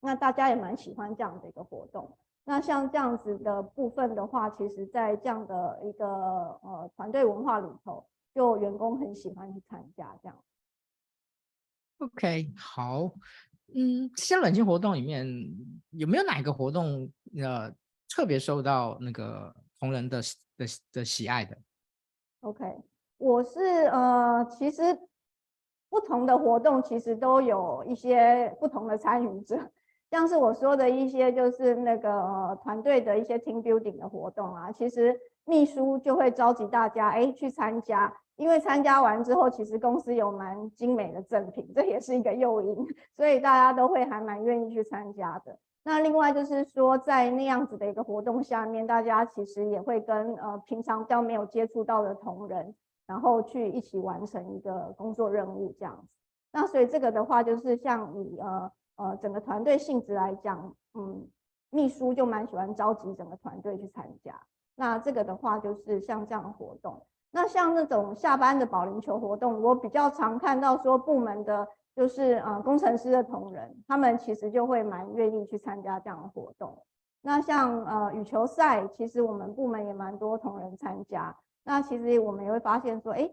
[0.00, 2.18] 那大家也蛮喜欢这样的一个活动。
[2.44, 10.36] 那像这样子的部分的话，其实在这样的一个呃团队文化里头，就员工很喜欢去参加这样。
[11.98, 13.12] OK，好，
[13.74, 15.26] 嗯，这些软性活动里面
[15.90, 17.70] 有没有哪个活动呃
[18.08, 20.20] 特别受到那个同仁的
[20.56, 21.56] 的的喜爱的
[22.40, 22.64] ？OK，
[23.18, 23.60] 我是
[23.92, 24.82] 呃，其实
[25.90, 29.58] 不同的活动其实都有一些不同的参与者，
[30.10, 42.76] 像是我说的一些就是那个、团队的一些 team building 的活动啊，其实秘书就会召集大家哎去参加，因为参加完之后，其实公司有蛮精美的赠品，这也是一个诱因，
[43.16, 45.58] 所以大家都会还蛮愿意去参加的。
[45.84, 52.74] 那另外就是说，在那样子的一个活动下面，大家其实也会跟呃平常比较没有接触到的同仁，
[53.06, 56.08] 然后去一起完成一个工作任务这样子。
[56.52, 61.26] 那所以这个的话，就是像以呃呃整个团队性质来讲，嗯，
[61.70, 64.38] 秘书就蛮喜欢召集整个团队去参加。
[64.74, 67.06] 那这个的话，就是像这样的活动。
[67.30, 71.68] 那像那种下班的保龄球活动，我比较常看到说部门的。
[71.96, 76.84] 就是呃工程师的同仁，他们其实就会蛮愿意去参加这样的活动。
[77.22, 81.34] 那像呃羽球赛，其实我们部门也蛮多同仁参加。
[81.64, 83.30] 那其实我们也会发现说，哎，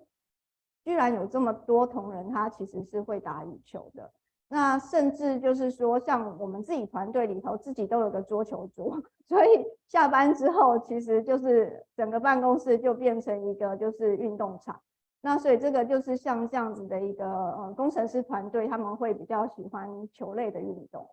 [0.86, 4.10] 居然有这么多同仁，他其实是会打羽球的。
[4.54, 9.48] 那甚至就是说，像我们自己团队里头，自己都有个桌球桌， 所以
[9.88, 14.80] 下班之后，其实就是整个办公室就变成一个就是运动场。
[15.22, 21.10] 那所以这个就是像这样子的一个呃工程师团队，他们会比较喜欢球类的运动。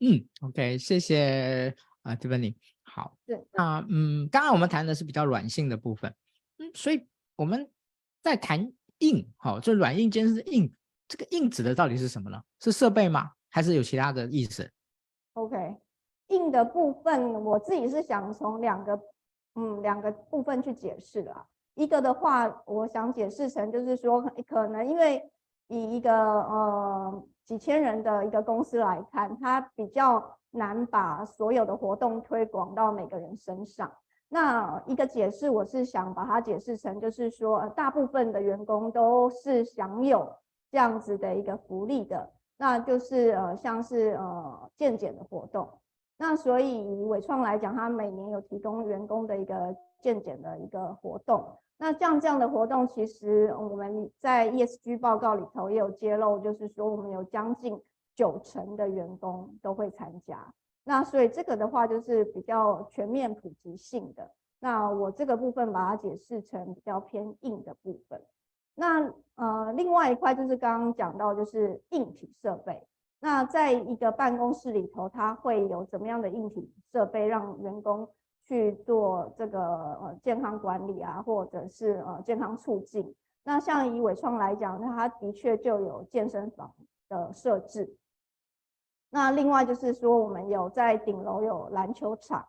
[0.00, 2.56] 嗯，OK，谢谢啊，Tiffany。
[2.82, 6.12] 好，对，那嗯，刚刚我们谈的是比较软性的部分，
[6.58, 7.06] 嗯，所以
[7.36, 7.70] 我们
[8.20, 10.74] 在谈硬，好，就软硬兼施硬，
[11.08, 12.42] 这个硬指的到底是什么呢？
[12.60, 13.30] 是设备吗？
[13.50, 14.70] 还是有其他的意思
[15.34, 15.76] ？OK，
[16.28, 19.00] 硬的部分我自己是想从两个
[19.54, 21.46] 嗯两个部分去解释啦。
[21.74, 25.30] 一个的话，我想解释成就是说，可能因为
[25.68, 33.92] 以一个呃几千人的一个公司来看，它比较难把所有的活动推广到每个人身上。
[34.28, 40.34] 那一个解释，我是想把它解释成就是说，大部分的员工都是享有
[40.76, 45.66] 这样子的一个福利的，那就是呃像是呃健检的活动。
[46.18, 51.48] 那所以以纬创来讲，它每年有提供员工的一个健检的一个活动。
[51.78, 57.80] 那像这样的活动，其实我们在 ESG 报告里头也有揭露，就是说我们有将近
[58.14, 60.52] 九成的员工都会参加。
[60.84, 64.30] 那所以这个的话就是比较全面普及性的。
[64.60, 68.20] 那我这个部分把它解释成比较偏硬的部分。
[68.76, 72.86] 那呃另外一块就是刚刚讲到就是硬体设备。
[73.18, 78.08] 那在一个办公室里头，它会有怎么样的硬体设备让员工
[78.44, 83.14] 去做这个呃健康管理啊，或者是呃健康促进。
[83.42, 86.72] 那像以伟创来讲，那它的确就有健身房
[87.08, 87.96] 的设置。
[89.08, 92.46] 那另外就是说，我们有在顶楼有篮球场，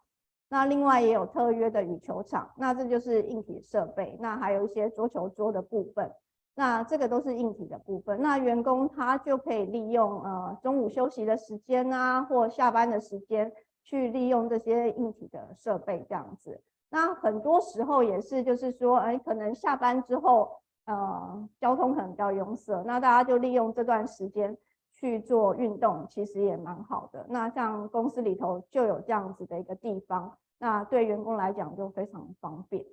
[0.49, 2.49] 那另外也有特约的羽球场。
[2.57, 4.17] 那这就是硬体设备。
[4.19, 6.11] 那还有一些桌球桌的部分，
[6.55, 8.21] 那这个都是硬体的部分。
[8.21, 13.51] 那员工他就可以利用呃中午休息的时间啊，或下班的时间。
[13.89, 20.51] 去利用这些硬体的设备这样子，那很多时候也是，就是说，哎，可能下班之后，
[20.83, 24.57] 呃，交通可能比较拥塞，那大家就利用这段时间
[24.93, 27.25] 去做运动，其实也蛮好的。
[27.29, 32.85] 那像公司里头就有这样子的一个地方，那对员工来讲就非常方便。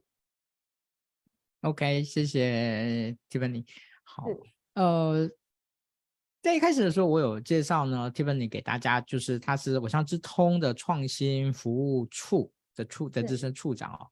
[1.63, 3.67] OK，谢谢 Tiffany。
[4.05, 4.25] 好，
[4.75, 5.31] 呃。
[6.43, 14.07] 在一开始的时候，我有介绍呢，Tiffany 给大家，就是他是纬创之通的创新服务处的处的资深处长哦。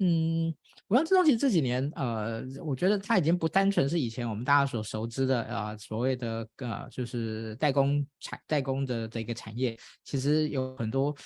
[0.00, 0.52] 嗯，
[0.88, 11.16] 无相之通其实这几年，呃，我觉得它已经不单纯是以前我们大家所熟知的，呃，所谓的呃，就是代工产代工的这个产业，其实有很多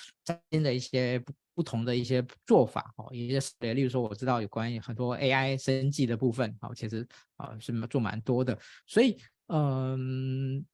[0.51, 7.07] 新的一些不不同的一些做法哦，一些例如说我知道有关于很多 AI 生技的部分，哦，其实
[7.37, 8.57] 啊、是做蛮多的，
[8.87, 9.15] 所以
[9.47, 10.65] 嗯、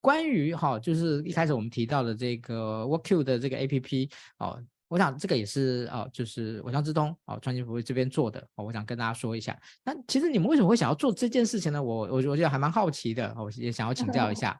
[0.00, 4.60] 关于哈、就是一开始我们提到的这个 WorkQ 的这个 APP 哦。
[4.88, 9.54] 我想这个也是哦，就是无相之通哦，创新服务这边做的哦，我想跟大家说一下。
[9.84, 11.82] 那其实你们为什么会想要做这件事情呢？
[11.82, 14.58] 我我我觉得还蛮好奇的，我也想要请教一下。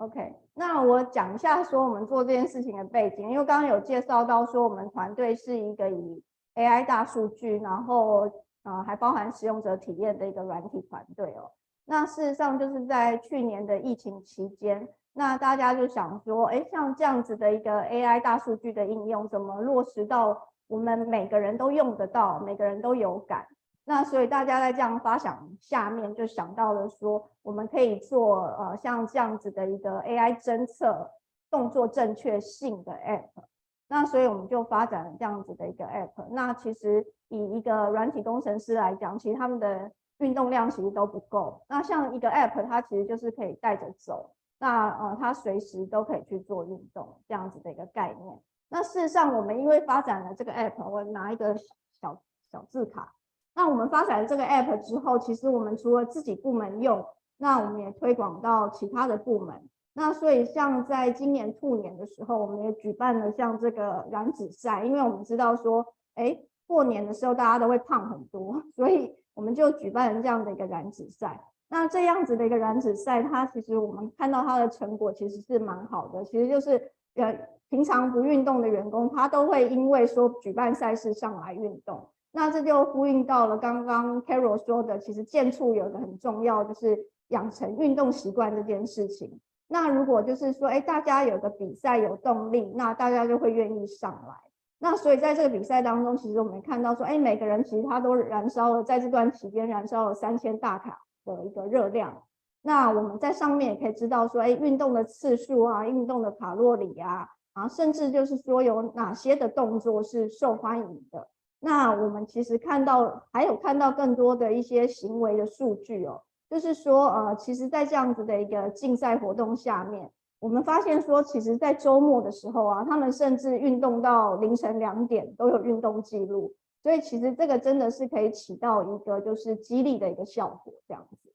[0.00, 6.24] OK，那我讲一下说我们做这件事情的背景，因为刚刚有介绍到说我们团队是一个以
[6.54, 8.20] AI 大数据，然后
[8.62, 11.52] 呃还包含使用者体验的一个软体团队哦。
[11.84, 14.88] 那事实上就是在去年的疫情期间。
[15.12, 23.44] 那大家就想说，哎，像这样子的一个 AI 大数据的应用，怎么落实到我们每个人都用得到，每个人都有感？
[23.84, 31.10] 那所以大家在这样发想下面，就想到了说，我们可以做呃像这样子的一个 AI 侦测
[31.50, 33.44] 动作正确性的 App。
[33.88, 36.26] 那所以我们就发展了这样子的一个 App。
[36.30, 41.60] 那其实以一个软体工程师来讲，其实他们的运动量其实都不够。
[41.66, 44.30] 那像一个 App，它其实就是可以带着走。
[44.60, 48.40] 那呃，它随时都可以去做运动，这样子的一个概念。
[48.68, 51.56] 那事实上，我们因为发展了这个 app，我拿一个
[51.90, 52.22] 小
[52.52, 53.12] 小字卡。
[53.54, 57.04] 那我们发展了这个 app 之后，其实我们除了自己部门用，
[57.38, 59.68] 那我们也推广到其他的部门。
[59.92, 65.84] 那所以像在今年兔年的时候，我们也举办了像这个燃脂赛，因为我们知道说，
[66.14, 71.40] 哎，过年的时候大家都会胖很多， 所以我们就举办了这样的一个燃脂赛。
[71.68, 76.24] 那这样子的一个燃脂赛，它其实我们看到它的成果其实是蛮好的。
[76.24, 76.80] 其实就是
[77.14, 82.08] 呃，平常不运动的员工，他都会因为说举办赛事上来运动。
[82.32, 89.40] 那这就呼应到了刚刚 Carol 说的，其实健处有个很重要，就是养成运动习惯这件事情。
[89.68, 94.34] 那如果就是说，哎，大家有个比赛有动力，那大家就会愿意上来。
[94.78, 100.98] 那所以在这个比赛当中，其实我们看到说，哎，每个人其实他都燃烧了，在这段期间燃烧了三千大卡。
[101.22, 102.22] 的一个热量，
[102.62, 111.28] 那我们在上面也可以知道说，哎，运动的次数啊，运动的卡路里啊，啊，甚至就是说有哪些的动作是受欢迎的。
[111.60, 126.54] 那我们其实看到还有看到更多的一些行为的数据哦，就是说，呃，其实，在这样子的一个竞赛活动下面，我们发现说，其实，在周末的时候啊，他们甚至运动到凌晨两点都有运动记录。
[126.82, 131.28] 所以其实这个真的是可以起到一个就是激励的一个效果，这样子，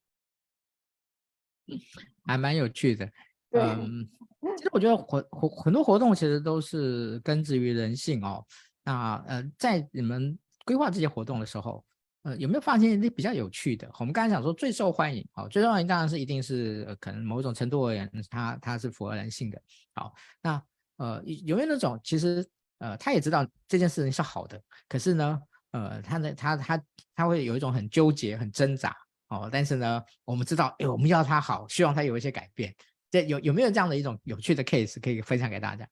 [2.26, 3.08] 还蛮有趣的。
[3.52, 4.10] 嗯，
[4.58, 8.44] 其实我觉得活活很多活动其实都是根植于人性哦。
[8.86, 11.84] 那呃，在你们规划这些活动的时候，
[12.24, 13.92] 呃，有没有发现一些比较有趣的？
[14.00, 19.62] 我们刚才讲说最受欢迎，好，最受欢迎当然是一定是、呃、可能某种程度而言，它它是符合人性的。
[19.94, 20.64] 好，那
[20.96, 22.48] 呃有没有那种其实？
[22.80, 26.84] 呃，他也知道这件事情是好的，可是呢，呃，他呢，他他
[27.16, 28.94] 他会有一种很纠结、很挣扎
[29.30, 29.48] 哦。
[29.50, 32.76] 但是呢，我们知道，哎，我们要他好，希望他有一些改变。
[33.10, 35.88] 这有有没有这样的一种有趣的 case 可以分享给大家？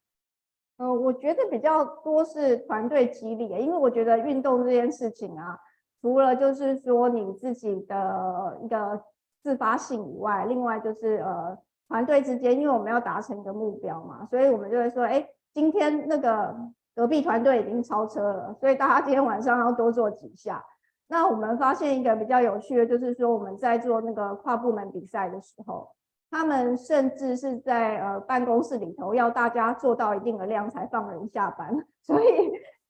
[1.14, 5.60] 我觉得比较多是团队激励，因为我觉得运动这件事情啊，
[6.02, 9.00] 除了就是说你自己的一个
[9.44, 11.58] 自发性以外，另外就是呃，
[11.88, 15.28] 团队之间，因为我们要达成一个目标嘛，所以我们就会说，哎。
[15.54, 16.56] 今天那个
[16.96, 20.66] 隔壁团队已经超车了，所以大家今天晚上要多做几下。
[21.08, 25.88] 那我们发现一个比较有趣的，就是说我们在做那个跨部门比赛的时候，
[26.34, 31.72] 他们甚至是在呃办公室里头要大家做到一定的量才放人下班，
[32.02, 32.26] 所以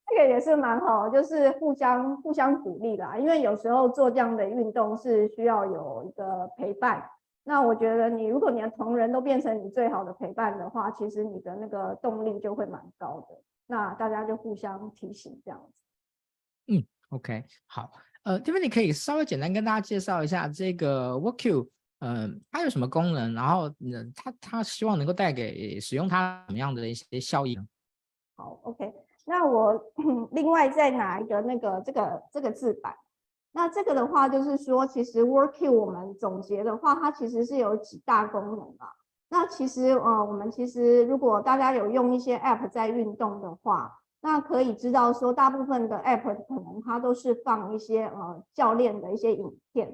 [0.07, 3.17] 这个也是蛮好，就是互相互相鼓励啦。
[3.17, 7.03] 因为有时候做这样的运动是需要有一个陪伴。
[7.43, 13.41] 那我觉得你，如果你的同仁都变成你最好的陪伴的话，其实你的那个动力就会蛮高的。
[13.67, 16.73] 那大家就互相提醒这样子。
[16.73, 17.91] 嗯，OK，好。
[18.23, 21.67] 呃，这边你可以稍微简单跟大家介绍一下这个 WorkQ，
[22.05, 23.33] 嗯、它有什么功能？
[23.33, 27.65] 然后，呢，它它希望能够带给使用它什么样的一些效益呢？
[28.35, 28.93] 好，OK。
[29.25, 29.81] 那我
[30.33, 32.93] 另外再拿一个那个这个这个字板。
[33.53, 38.89] 那这个的话，就是说，其实 WorkQ 我们总结的话，它其实是有几大功能啊。
[39.29, 49.93] 那其实呃，我们其实如果大家有用一些 App 在运动的话，那可以知道说，大部分的 App 可能它都是放一些呃教练的一些影片，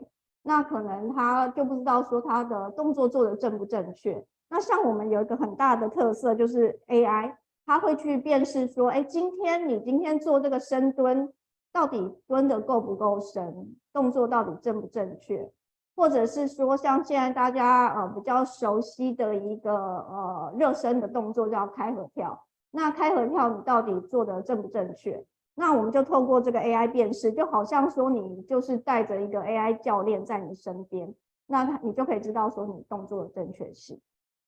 [0.50, 4.26] 那可能他就不知道说他的动作做得正不正确。
[4.50, 7.36] 那像我们有一个很大的特色就是 AI，
[7.68, 11.32] 它会去辨识说，哎，今天你今天做这个深蹲。
[11.72, 15.48] 到底蹲得够不够深，动作到底正不正确，
[15.96, 25.24] 或者是说像现在大家呃比较熟悉的一个呃热身的动作叫开合跳，那开合跳你到底做得正不正确？
[25.56, 31.14] 那我们就透过这个 AI 辨识，就好像说你就是带着一个 AI 教练在你身边，
[31.48, 34.00] 那他你就可以知道说你动作的正确性。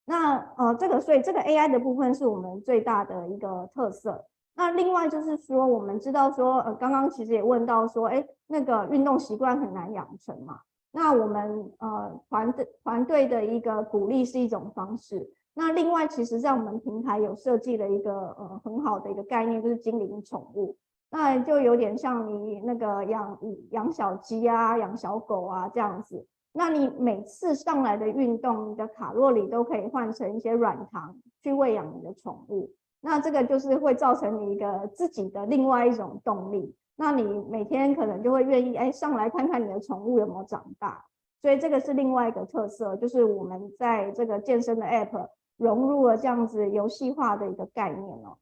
[0.05, 4.25] 那呃这个所以这个 AI 的部分是我们最大的一个特色。
[4.53, 10.59] 那另外就是说，我们知道说，呃，刚刚其实也问到说，哎，那个运动习惯很难养成嘛。
[10.91, 15.29] 那我们呃团队团队的一个鼓励是一种方式。
[15.53, 20.75] 那另外，其实在我们平台有设计了一个呃很好的一个概念，就是精灵宠物。
[21.11, 23.37] 那就有点像你那个养
[23.71, 26.25] 养小鸡啊、养小狗啊这样子。
[26.53, 32.71] 那你每次上来的运动，你的卡路里都可以换成一些软糖去喂养你的宠物。
[33.01, 41.03] 那这个就是会造成你一个自己的另外一种动力，那你每天可能就会愿意哎上来看看你的宠物有没有长大，
[41.41, 48.37] 所以这个是另外一个特色，就是我们在这个健身的 App 融入了这样子游戏化的一个概念哦。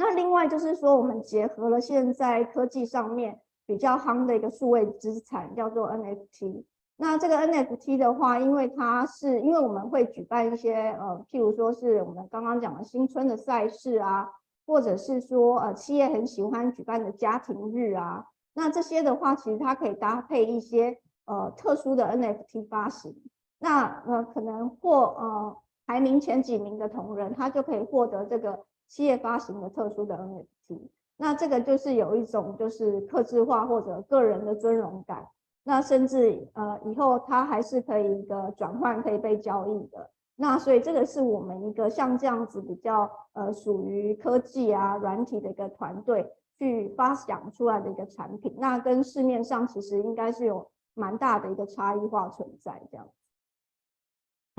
[0.00, 6.64] 那另外就是说，我们结合了现在科技上面比较夯的一个数位资产，叫做 NFT。
[6.96, 14.30] 那这个 NFT 的话，因为它是因为我们会举办一些呃，譬如说是我们刚刚讲的新春的赛事啊，
[14.64, 18.24] 或者是说呃企业很喜欢举办的家庭日啊，
[18.54, 20.96] 那这些的话，其实它可以搭配一些
[21.26, 23.16] 呃特殊的 NFT 发行，
[23.58, 30.80] 那呃可能获呃排名前几名的同仁，他就可以获得这个企业发行的特殊的 NFT，
[31.16, 35.26] 那这个就是有一种就是客制化或者个人的尊荣感。
[35.64, 40.10] 那甚至呃以后它还是可以一个转换，可以被交易的。
[40.36, 48.54] 那所以这个是我们一个像这样子比较呃属于科技啊软体的一个团队去发想出来的一个产品。
[48.56, 53.06] 那跟市面上其实应该是有蛮大的一个差异化存在这样。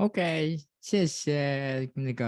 [0.00, 2.24] OK，谢谢那个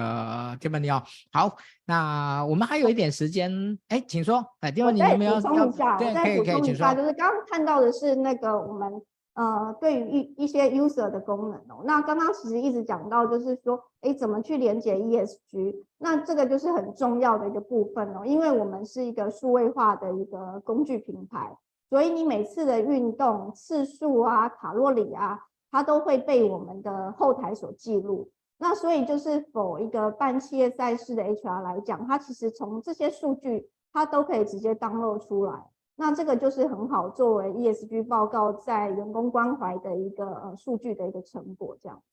[0.60, 1.02] Tiffany 你好。
[1.32, 1.56] 好，
[1.86, 3.50] 那我们还有一点时间，
[3.88, 4.44] 哎，请说。
[4.60, 5.36] 哎，Tiffany 你有没有？
[5.36, 8.92] 补充一下，对，再补充一下，就是刚刚看到的是那个我们
[9.32, 11.82] 呃对于一一些 user 的功能哦。
[11.86, 15.74] 那刚刚其实一直讲到就是说，哎，怎么去连接 ESG？
[15.96, 21.56] 那这个就是很重要的一个部分哦，因为我们是一个数位化的一个工具平台，
[21.88, 25.38] 所以你每次的运动次数啊、卡路里啊。
[25.72, 35.64] 它都会被我们的后台所记录，那所以就是否一个办企业赛事的 HR 来讲，它其实从这些数据，它都可以直接 download 出来，
[35.96, 42.04] 那这个就是很好作为 ESG 报告在员工关怀的一个呃数据的一个成果，这样子。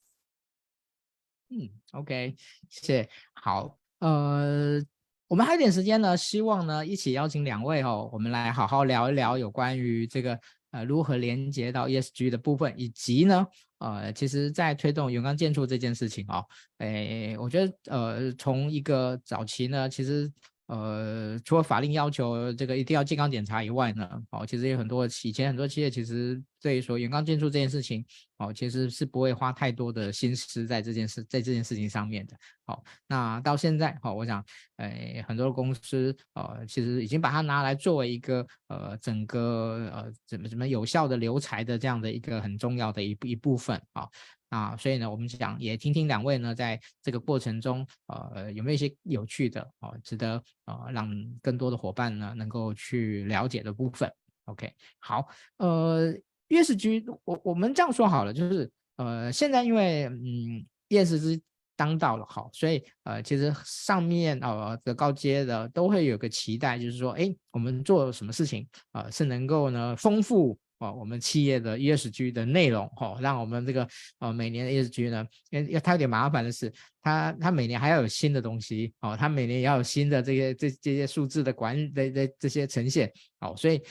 [1.50, 2.36] 嗯，OK，
[2.70, 3.10] 谢谢。
[3.34, 4.82] 好，呃，
[5.28, 10.40] 我们还有点时间呢，希望呢一起邀请两位哦，我们来好好聊一聊有关于这个。
[10.72, 13.46] 呃，如何连接到 ESG 的部分，以及呢，
[13.80, 16.46] 呃，其实，在推动永刚建筑这件事情哦，
[16.80, 20.32] 诶，我觉得，呃，从一个早期呢，其实。
[20.72, 28.06] 呃，除了法令要求这个一定要健康检查以外呢，哦，其实有很多以前很多企业其实所以说元刚建筑这件事情，
[28.38, 32.36] 哦，其实是不会花太多的心思在这件事在这件事情上面的。
[32.66, 34.44] 好、哦，那到现在，好、哦，我想，
[34.78, 44.04] 哎，很多公司，呃，其实已经把它拿来作为一个呃整个呃怎么怎么有效的留才的这样的一个很重要的一一部分啊。
[44.04, 44.10] 哦
[44.50, 51.08] 啊，所以呢，我们想也听听两位呢，在这个过程中，呃，有没有一些有趣的哦，值得呃让
[51.40, 54.12] 更多的伙伴呢能够去了解的部分
[54.46, 56.12] ？OK，好，呃
[56.50, 61.40] ，ESG，我我们这样说好了，就是呃，现在因为嗯，ESG
[61.76, 70.60] 当道了，好，所以呃，其实上面呃的高阶的都会有个期待，就是说，哎，我们做什么事情啊，呃，是能够呢丰富。
[70.80, 73.86] 哦，我们企业的 ESG 的内容，哈、哦，让我们这个
[74.20, 76.72] 呃每年的 ESG 呢，因为它有点麻烦的是，
[77.02, 83.82] 它它每年还要有新的东西，哦，它每年也要有新的这些这这些数字的管理的的这些呈现，哦，所以。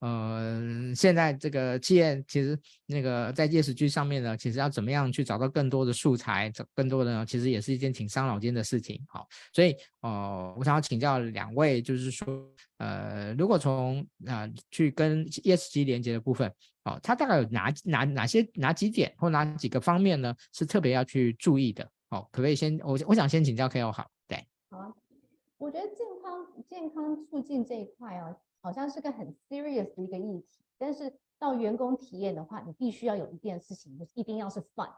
[0.00, 9.00] 呃，现在这个企业其实那个在 ESG 上面呢，其实要怎么样去找到更多的素材，找更多的呢，其实也是一件挺伤脑筋的事情。
[9.08, 12.26] 好，所以呃，我想要请教两位，就是说，
[12.76, 16.52] 呃，如果从啊、呃、去跟 ESG 连接的部分，
[16.84, 21.82] 哦，它大概有哪哪哪些哪几点或哪几个方面呢，是特别要去注意的？
[22.10, 24.94] 哦，可不可以先我我想先请教 KO 好，对，好，
[25.58, 28.36] 我觉得健康健康促进这一块哦。
[28.60, 34.90] 好像是个很 serious 的一个议题，但是到员工体验的话，你必须要有一件事情，就是一定要是 fun，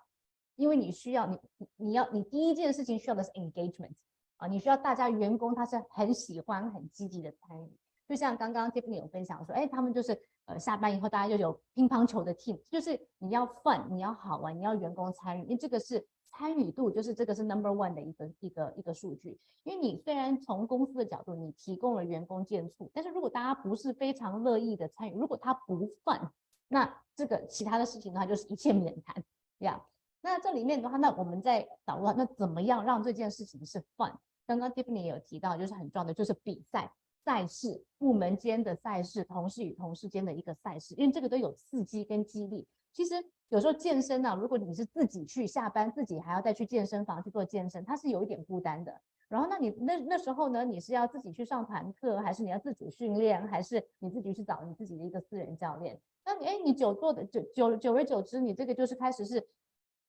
[0.57, 1.39] 因为你需要你
[1.77, 3.93] 你要你第一件事情需要的是 engagement
[4.37, 7.77] 啊，你需要大家员工他是很喜欢很积极的参与，
[8.09, 19.39] 就像刚刚 Tiffany 有分享说，哎，他们就是呃下班以后大家就有乒乓球的 team，就是你要 fun，你要好玩，你要员工参与，因为这个是参与度，就是这个是 number one 的一个一个一个数据。
[19.65, 26.31] 因为你虽然从公司的角度你提供了员工接触，但是如果大家不是非常乐意的参与，如果他不 fun，
[26.69, 29.23] 那这个其他的事情的话就是一切免谈
[29.59, 29.77] 呀。
[29.77, 29.83] Yeah.
[30.21, 34.13] 那这里面的话，那我们在导入，那怎么样让这件事情是 fun？
[34.47, 36.91] 刚刚 Tiffany 有提到，就是很重要的，就是比赛、
[37.29, 42.67] 赛事、部门间的赛事、同事与同事间的一个赛事，因为这个都有刺激跟激励。
[42.91, 48.99] 其实有时候健身呢、啊，如果你是自己去下班，自己还要再去健身房去做健身，它是有一点孤单的。
[49.29, 56.01] 然后，那你那那时候呢，你是要自己去上团课，还是你要自主训练，还是你自己去找你自己的一个私人教练？
[56.25, 59.47] 那你哎，你久坐的久久久而久之，你这个就是开始是。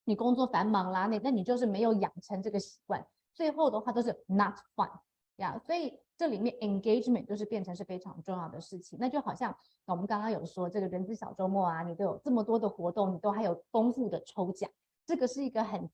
[0.06, 4.90] 你工作繁忙啦，那那你就是没有养成这个习惯，最后的话都是 not fun
[5.36, 9.00] 呀所以这里面 engagement 就是变成是非常重要的事情。
[9.00, 9.56] 那就好像
[9.86, 14.70] 我们刚刚有说这个人资小周末啊，你都有这么多的活动，你都还有丰富的抽奖，
[15.06, 15.90] 这个是一个很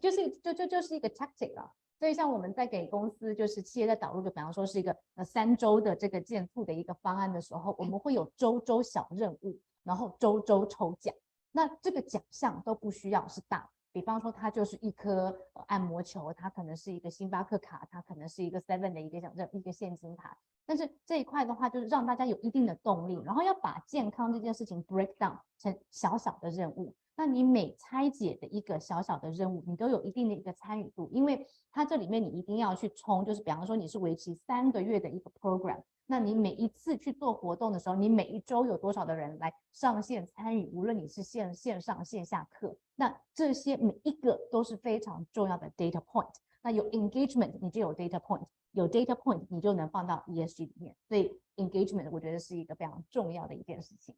[0.00, 1.70] 就是就就就是一个 tactic 啊。
[1.98, 11.14] 所以像我们在给公司就是企业在导入的，比方说是一个呃三周的这个建促的一个方案的时候，我们会有周周小任务，然后周周抽奖。
[11.52, 15.36] 那这个奖项都不需要是大，比方说它就是一颗
[15.66, 20.36] 按摩球，它可能是一个星巴克卡，它可能是一个 seven 的一个奖证，一个现金卡。
[20.64, 26.94] 但是这一块的话，就是让大家有一定的动力，然后要把健康这件事情 break down 成小小的任务。
[27.20, 35.82] 那你每拆解的一个小小的任务，你都有一定的一个参与度，因为它这里面你一定要去冲，就是比方说你是为期三个月的一个 program。
[36.06, 40.70] 那你每一次去做活动的时候，你每一周有多少的人来上线参与？
[40.72, 46.32] 无论你是线线上线下课，那这些每一个都是非常重要的 data point。
[46.62, 48.40] 那有 engagement，你就有 data point；
[48.72, 50.96] 有 data point，你就能放到 ESG 里面。
[51.06, 54.14] 所以 engagement 我觉得是一个非常重要的一件事情。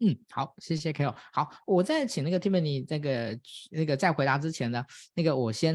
[0.00, 1.14] 嗯，好，谢谢 Carol。
[1.32, 3.38] 好，我在请那个 Tiffany 这个
[3.70, 4.84] 那个在回答之前呢，
[5.14, 5.74] 那个我先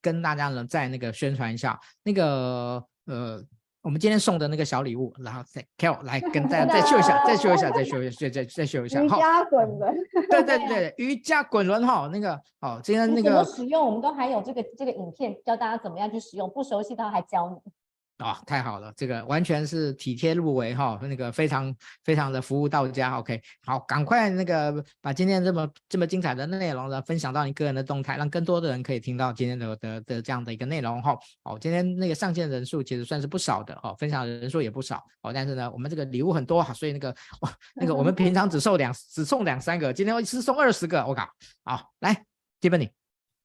[0.00, 3.44] 跟大家呢再那个宣传一下那个呃。
[3.80, 9.00] 我们今天送的那个小礼物，然后再 Carol 来跟大家再秀一下，再秀一下，再秀一下，再再再秀一下。
[9.00, 9.96] 瑜伽滚轮，
[10.28, 17.72] 对对 对，瑜伽滚轮哈，那个哦，今天那个怎么使用，我们都还有这个这个影片教大家怎么样去使用，不熟悉的还教你。
[18.18, 23.16] 啊、太好了，这个完全是体贴入微哈，那个非常非常的服务到家。
[23.16, 31.16] OK，好，赶快那个把今天这么这么精彩的内容呢分享到你个人的动态，让更多的人可以听到今天的的的这样的一个内容哈。
[31.44, 41.28] 哦，今天那个上线人数其实算是不少的哦，分享的人数也不少哦，但是呢，我们这个礼物很多哈，所以那个哇，那个我们平常只送两只送两三个，今天一次送二十个，我靠，
[41.62, 42.24] 好，来
[42.60, 42.90] ，Tiffany，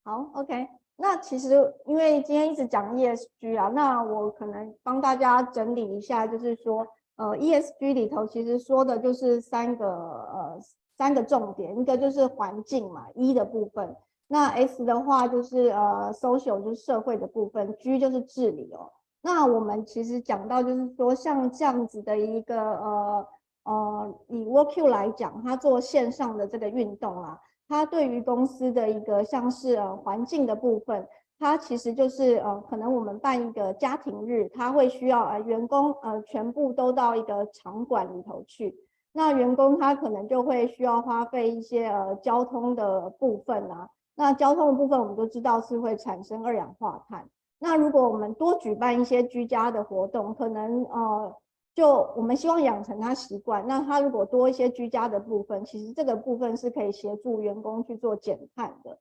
[0.03, 0.83] 好，OK。
[1.04, 1.49] 那其实
[1.84, 6.88] 因为今天一直讲 ESG 啊，那我可能帮大家整理一下，就是说，
[7.18, 10.58] 呃，ESG 里头其实说的就是三个呃
[10.97, 13.93] 三个重点，一个就是环境嘛，E 的部分，
[14.30, 18.89] 那 S 的话就是呃 social 就是社会的部分，G 就是治理哦。
[19.22, 23.28] 那我们其实讲到就是说，像这样子的一个呃
[23.64, 27.38] 呃以 WorQ 来讲，它做线上的这个运动啊。
[27.68, 31.07] 它对于公司的一个像是呃环境的部分，
[31.39, 38.76] 它其实就是呃可能我们办一个家庭日，它会需要呃员工呃全部都到一个场馆里头去，
[39.11, 47.28] 那员工他可能就会需要花费一些呃交通的部分啊，那交通的部分我们都知道是会产生二氧化碳，
[47.59, 51.36] 那如果我们多举办一些居家的活动，可能呃。
[51.76, 58.99] 就我们希望养成他习惯，那他如果多一些居家的部分，其实这个部分是可以协助员工去做减碳的。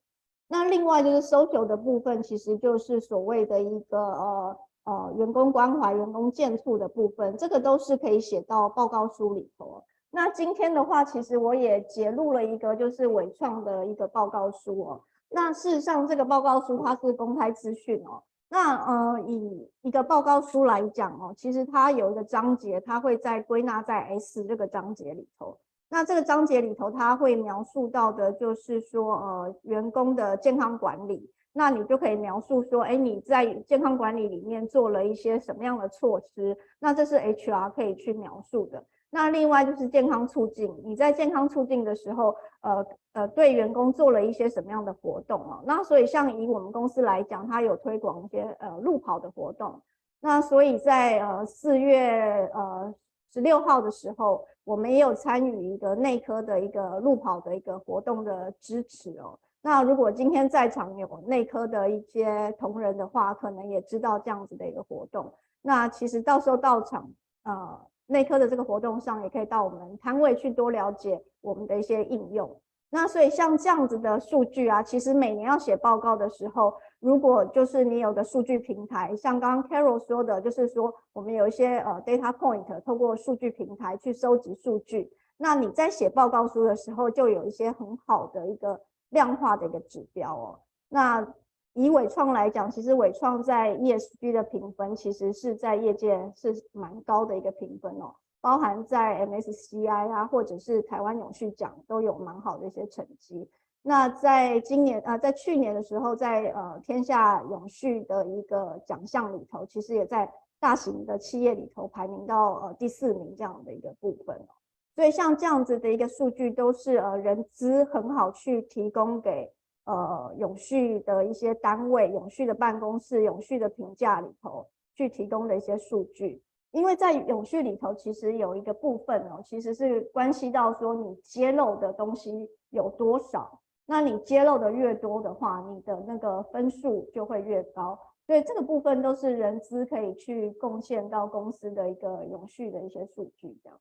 [0.49, 9.83] 那另外就是 social 的部分，其实就是所谓的一个呃呃员工关怀、员工健促的部分，这个都是可以写到报告书里头。
[10.11, 15.01] 那今天的话，其实我也截录了一个就是纬创的一个报告书哦。
[15.31, 18.23] 那事实上这个报告书它是公开资讯哦。
[18.53, 25.59] 那呃，以一个报告书来讲哦，其实它有一个章节，它会在归纳在 S 这个章节里头。
[25.89, 31.31] 那这个章节里头，它会描述到的就是说，呃，员工的健康管理。
[31.55, 36.55] 那你就可以描述说，哎，你在健康管理里面做了一些什么样的措施？
[36.79, 38.85] 那这是 HR 可以去描述的。
[39.15, 45.63] 那另外就是健康促进，你在健康促进的时候，呃呃，对员工做了一些什么样的活动哦？
[45.67, 49.79] 那所以像以我们公司来讲，它有推广一些呃路跑的活动。
[50.23, 52.95] 那所以在呃四月呃
[53.35, 59.39] 十六号的时候，我们也有参与一个内科的一个路跑的一个活动的支持哦。
[59.61, 65.31] 那如果今天在场有内科的一些同仁的话，可能也知道这样子的一个活动。
[65.61, 67.13] 那其实到时候到场。
[67.45, 67.79] 呃
[68.13, 72.61] 内科的这个活动上，也可以到我们摊位去多了解我们的一些应用。
[72.91, 90.61] 那所以像这样子的数据啊，其实每年要写报告的时候，如果就是你有个数据平台，像刚刚 Carol 说的，就是说我们有一些呃 data point，透过数据平台去收集数据，那你在写报告书的时候，就有一些很好的一个量化的一个指标哦。
[90.91, 91.27] 那
[91.75, 98.15] 以伟创来讲，其实伟创在 ESG 的评分，其实是在业界是蛮高的一个评分哦。
[98.41, 103.49] 包含在 MSCI 啊，或者是台湾永续奖都有蛮好的一些成绩。
[103.83, 110.29] 那在今年啊、在去年的时候，在呃天下永续的一个奖项里头，其实也在
[110.61, 114.51] 大型的企业里头排名到呃第四名这样的一个部分哦。
[114.95, 119.53] 所以像这样子的一个数据，都是呃人资很好去提供给
[119.85, 126.43] 呃永续的一些单位、永续的办公室、永续的评价里头去提供的一些数据。
[126.71, 133.61] 因为在永续里头，其实有一个部分哦，其实是关系到说你揭露的东西有多少。
[133.85, 137.99] 那你揭露的越多的话，你的那个分数就会越高。
[138.27, 143.81] 所以这个部分都是人资可以去贡献到公司的一个永续的一些数据，这样。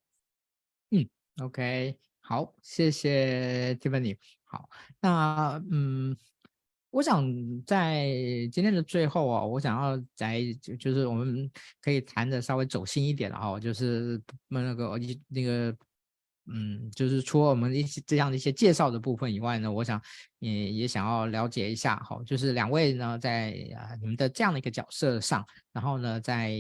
[0.90, 1.08] 嗯
[1.46, 4.18] ，OK，好，谢谢 Tiffany。
[4.52, 6.16] 好，那嗯。
[6.94, 7.26] 我想
[7.66, 8.06] 在
[8.52, 11.50] 今天的最后啊，我想要在就就是我们
[11.80, 15.74] 可以谈的稍微走心一点的哈，就是那个一那个
[16.48, 20.02] 嗯，就是除了我们一些这样的一些介绍的部分以外呢，我想
[20.40, 26.60] 也也想要了解一下哈，就是两位呢在啊你们的这样的一个角色上，然后呢在。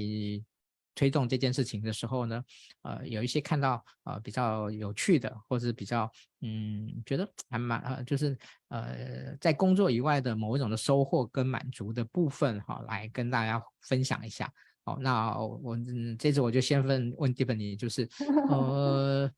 [0.94, 2.44] 推动这件事情的时候呢，
[2.82, 6.12] 呃，有一些看到呃比较有趣的，或者是比较
[6.42, 8.38] 嗯觉得还蛮呃，就是
[8.68, 14.52] 呃在工作以外的某一种的收获跟满足的部分哈，来跟大家分享一下。
[14.84, 18.10] 好，那我嗯这次我就先问问 Tiffany，就是
[18.50, 19.32] 呃，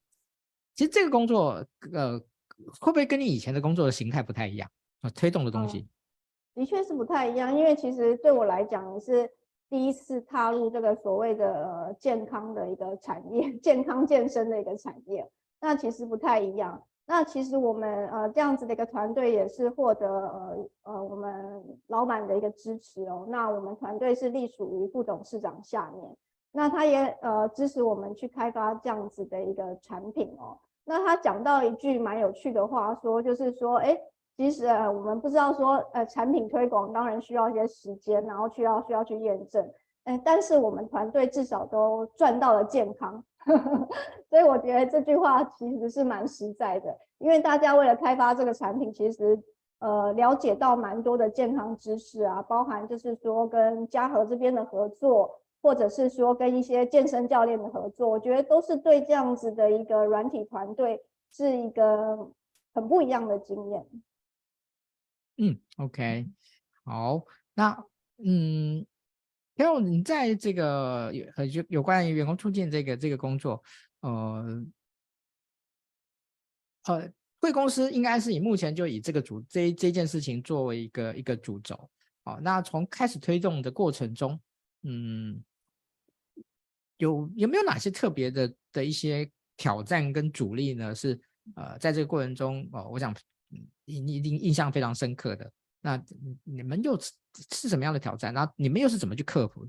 [0.74, 2.20] 其实这个工作呃
[2.80, 4.70] 会不会跟你以前的工作的形态不太一样？
[5.02, 5.88] 呃，推动的东西，
[6.56, 9.30] 的确是不太一样，因为其实对我来讲是。
[9.74, 15.28] 第一次踏入这个所谓的呃健康的一个产业， 健康健身的一个产业，
[15.60, 16.80] 那其实不太一样。
[17.08, 23.26] 那其实我们呃这样子的一个团队也是获得呃呃我们老板的一个支持哦。
[23.28, 26.16] 那我们团队是隶属于副董事长下面，
[26.52, 30.56] 那他也呃支持我们去开发这样子的一个产品哦。
[30.86, 34.00] 那他讲到一句蛮有趣的话，说就是说，哎。
[34.36, 39.72] 其实呃，我们不知道说，呃，产品推广当然需要一些时间，然后需要需要去验证，
[40.06, 43.24] 嗯，但是我们团队至少都赚到了健康，
[44.30, 49.40] 所以我觉得这句话其实是蛮实在的，因为大家为了开发这个产品，其实
[49.78, 62.18] 呃了解到蛮多的健康知识啊，包含就是说跟嘉禾这边的合作，或者是说跟一些健身教练的合作，我觉得都是对这样子的一个软体团队是一个
[62.74, 63.86] 很不一样的经验。
[65.38, 66.28] 嗯，OK，
[66.84, 67.26] 好，
[67.56, 67.76] 那
[68.24, 68.86] 嗯
[69.56, 73.64] ，Carol，你在这个有有有关于员工促进这个这个工作，
[74.02, 74.64] 呃
[76.84, 81.90] 呃，贵公司应该是以目前就以这个主这这件事情作为一个一个主轴，
[82.26, 84.40] 哦，那从开始推动的过程中，
[84.84, 85.44] 嗯，
[86.98, 89.28] 有有没有哪些特别的的一些
[89.58, 90.94] 挑战跟阻力呢？
[90.94, 91.20] 是
[91.56, 93.12] 呃，在这个过程中，哦，我想。
[93.86, 95.52] 你你一定印象非常深刻的，
[95.82, 96.02] 那
[96.44, 97.12] 你们又是
[97.52, 98.34] 是什么样的挑战？
[98.34, 99.68] 那你们又是怎么去克服？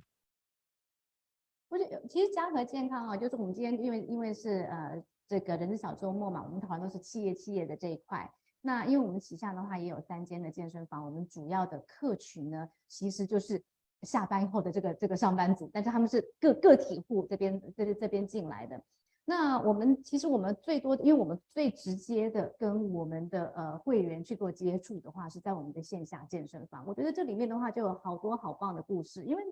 [1.68, 8.32] 不是，其实嘉禾健康啊，就是我们今天因为因为是呃这个人资小周末嘛，我们讨论都是企业企业的这一块。
[8.60, 13.62] 那因为我们旗下的话也有三间的健身房，我们主要的客群呢，其实就是
[14.02, 18.80] 下班后的这个这个上班族，但是他们是个个体户这边这这边进来的。
[19.26, 26.84] 那我们其实我们最多，因为我们最直接的跟我们的呃会员去做接触的话，是在我们的线下健身房。
[26.86, 29.42] 我觉得这里面的话就有好多好棒的故事，因为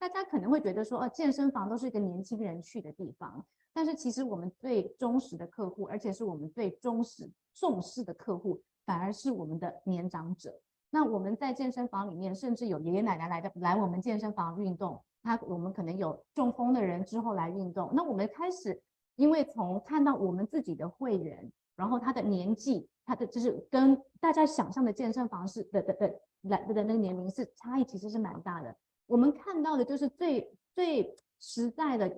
[0.00, 10.52] 大家可能会觉得说，呃，健身房都是一个年轻人去的地方，但是其实我们最忠实的客户，而且是我们最忠实重视的客户，反而是我们的年长者。
[10.90, 18.82] 那我们在健身房里面，甚至有爷爷奶奶来的来我们健身房运动，他我们可能有中风的人之后来运动，那我们开始。
[19.20, 28.74] 因为从看到我们自己的会员，然后他的年纪，他的就是跟大家想象的健身房是的的的来的，那个年龄是差异，其实是蛮大的。
[29.04, 32.08] 我们看到的就是最最实在的，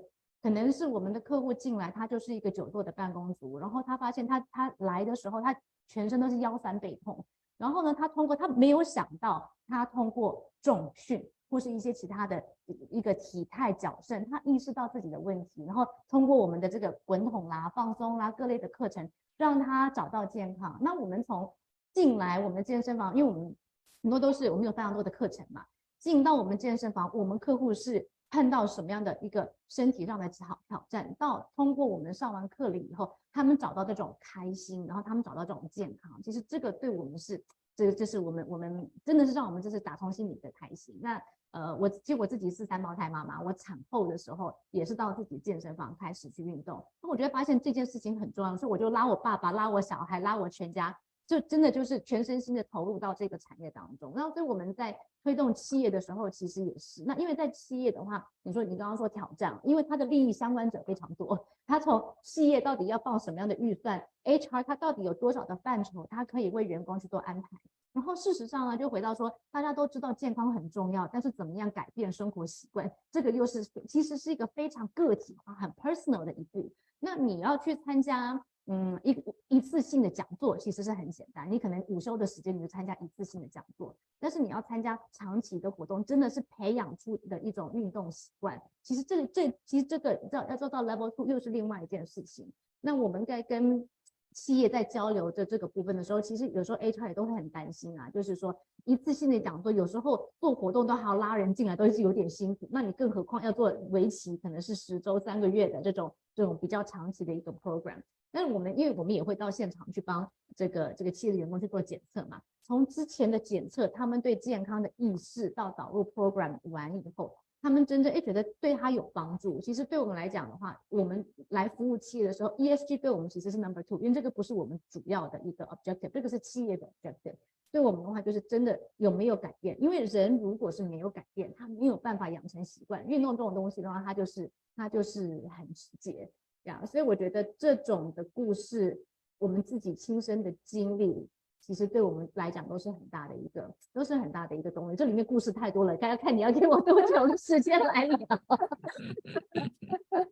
[0.41, 5.53] 可能是我们的客户进来，他就是一个久坐的办公族，然后他发现他他来的时候，他
[5.89, 7.25] 全身都是腰酸背痛，
[7.59, 11.29] 然后呢，他通过他没有想到，他通过重训。
[11.53, 12.43] 或是一些其他的
[12.89, 20.79] 一个体态矫正，他意识到自己的问题，然后通过我们的这个滚筒啦、放松啦各类的课程，让他找到健康。
[20.81, 21.53] 那我们从
[21.93, 23.55] 进来我们的健身房，因为我们
[24.03, 25.63] 很多都是我们有非常多的课程嘛，
[25.99, 37.45] 进到我们健身房，我们客户是碰到什么样的一个身体上的挑挑战，到通过我们上完课了以后，他们找到这种开心，然后他们找到这种健康，其实这个对我们是。
[37.75, 40.95] 这个就是我们，我们真的是让我们就是打从心里的开心。
[41.01, 41.19] 那
[41.53, 46.85] 呃，我其实我自己是三胞胎妈妈，我产后的时候也是到自己健身房开始去运动。
[47.03, 54.15] 那我觉得发现这件事情很重要，所以我就拉我爸爸、拉我小孩、拉我全家，就真的就是全身心的投入到这个产业当中。
[54.17, 57.05] 然后所以我们在推动企业的时候，其实也是。
[57.05, 67.49] 那因为在企业的话，你说你刚刚说挑战，因为它的利益相关者非常多，它从企业到底要报什么样的预算，HR 它到底有多少的范畴，它可以为员工去做安排。
[67.93, 76.73] 然后事实上呢，就回到说，大家都知道健康很重要，但是怎么样改变生活习惯，这个又是其实是一个非常个体化、很 personal 的一步。
[77.01, 83.95] 那你要去参加，嗯，一一次性的讲座，其实是很简单，你可能午休的时间你就参加一次性的讲座。
[84.19, 88.63] 但是你要参加长期的活动，真的是培养出的一种运动习惯。
[88.83, 92.51] 其实这个这其实这个要要做到 level two 又是另外一件事情。
[92.81, 93.89] 那我们在跟
[94.33, 98.55] 企业在交流的这个部分的时候，其实有时候 HR 也都会很担心啊，就是说
[98.85, 102.69] 一次性的讲座，有时候做活动都还要拉人进来，都是有点辛苦。
[102.71, 108.01] 那你更何况要做为期可能是十周、三个月的这种这种比较长期的一个 program。
[108.31, 110.27] 但是我们因为我们也会到现场去帮
[110.57, 117.35] 这个这个企业的员工去做检测嘛，从之前的检测，他们对健康的意识到导入 program 完以后。
[117.63, 119.61] 他们真正诶觉得对他有帮助。
[119.61, 127.37] 其实对我们来讲的话，我们来服务企业的时候，ESG 对我们其实是 number two，因为这个不是我们主要的一个 objective，这个是企业的 objective。
[127.71, 129.81] 对我们的话，就是真的有没有改变？
[129.81, 133.07] 因为人如果是没有改变，他没有办法养成习惯。
[133.07, 136.31] 运动这种东西的话，它就是它就是很直接
[136.65, 136.85] 呀。
[136.85, 139.07] 所以我觉得这种的故事，
[139.39, 141.29] 我们自己亲身的经历。
[141.65, 144.97] 其实对我们来讲都是很大的一个，都是很大的一个动力。
[144.97, 148.19] 这里面故事太多了，大家看你要给我多久的时间来聊。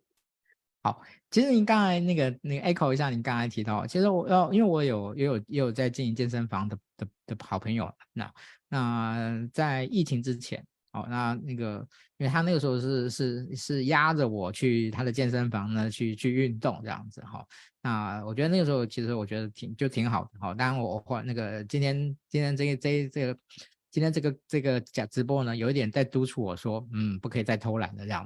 [0.83, 8.33] 好，其实您刚才那个那个 echo 一下，您刚才提到，其实我要因为我有也有也有在经营健身房的的的好朋友，那
[8.67, 10.65] 那在疫情之前。
[10.93, 11.87] 哦，那那个，
[12.17, 17.45] 因为他那个时候是是是压着我去他的健身房呢，去去运动这样子哈。
[17.81, 20.29] 那我觉得那个时候其实我觉得挺就挺好的。
[20.39, 21.95] 好，当然我换那个今天
[22.29, 23.37] 今天这个这这个。
[23.91, 28.25] 今天这个这个假直播呢，有一点在督促我说，嗯，不可以再偷懒了这样。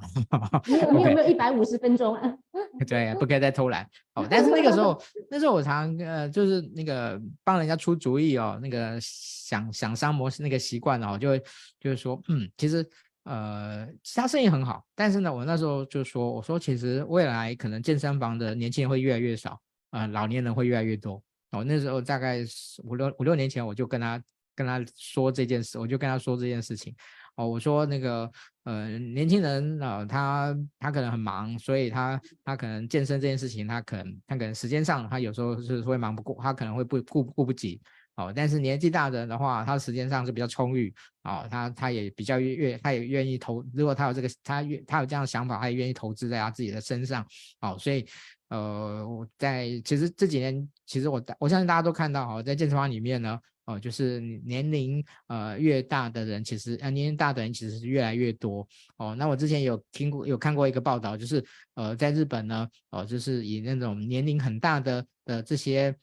[0.68, 2.34] 你有你有没有一百五十分钟啊？
[2.86, 3.84] 对，不可以再偷懒。
[4.14, 11.42] 哦， 但是那个时候， 那时候我常呃，就是那个帮人家出主意哦，那个想想商模式那个习惯哦，就会
[11.80, 12.88] 就是说，嗯，其实
[13.24, 19.60] 呃，其他生意很好，但是呢，我那时候就说，我说其实未来可能健身房的年轻人会越来越少，
[19.90, 21.20] 呃，老年人会越来越多。
[21.52, 22.46] 哦，那时候大概
[22.84, 24.22] 五六五六年前，我就跟他。
[24.56, 26.96] 跟他说这件事，我就跟他说这件事情。
[27.36, 28.32] 哦，我说那个
[28.64, 37.82] 呃，年轻人啊、呃，他他可能很忙，所以他他可能健身这件事情，他可能他可能时间上他有时候是会忙不过，他可能会不顾顾不及。
[38.16, 40.94] 哦，但是年纪大的人的话，他时间上是比较充裕。
[41.24, 43.62] 哦，他他也比较愿，他也愿意投。
[43.74, 47.28] 如果他有这个，他愿他有这样的想法，他也愿意投资在他自己的身上。
[47.60, 48.08] 哦，所以
[48.48, 53.38] 呃，我在其实这几年，其实我我相信大家都看到，哦，在健身房里面呢。
[53.66, 59.16] 哦，就是年龄呃越大的人，其实呃年龄大的人其实是越来越多哦。
[59.16, 61.44] 那我之前有听过有看过一个报道，就是
[61.74, 65.96] 呃在日本呢，哦就是以那种年龄很大的的这些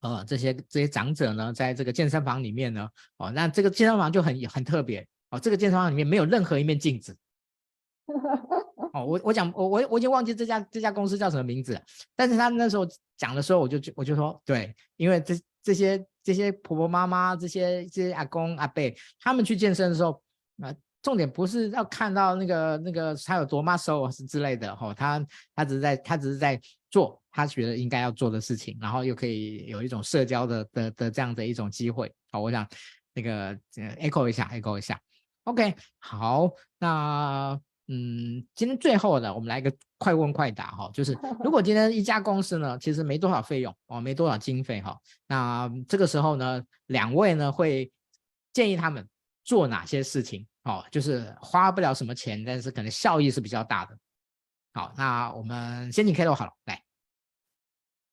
[0.00, 2.88] 呃这些这些长者呢，在这个健身房里面呢，
[3.18, 7.14] 哦那这个健身房就很很特别哦，这个健身房里面没有任何一面镜子。
[8.94, 11.82] 哦，我我讲我我我已经忘记这家这家公司叫什么名字了，
[12.16, 12.88] 但是他那时候
[13.18, 16.02] 讲的时候，我就我就说对，因为这这些。
[16.24, 18.82] 这些婆婆妈妈、这些这些阿公阿伯，
[19.20, 20.20] 他们去健身的时候，
[20.62, 26.60] 啊、重点不是要看到那个那个他有多 muscle 是之类的，吼、他他只是在他只是在
[26.90, 32.66] 做他觉得应该要做的事情，然后又可以有一种社交的的的这样的一种机会，好、我想
[33.12, 33.54] 那个
[34.00, 34.98] echo 一下，echo 一下
[35.44, 37.60] ，OK，好，那。
[37.86, 41.12] 嗯，今天最后呢，我们来一个快问快答哈，就是
[41.44, 47.92] 如果今天一家公司呢，其实没多少费用哦，没多少经费哈，那这个时候呢，两位呢会
[48.52, 49.06] 建议他们
[49.44, 50.82] 做哪些事情哦？
[50.90, 53.98] 就是花不了什么钱，但是可能效益是比较大的。
[54.72, 56.82] 好，那我们先请 Kate 好了，来。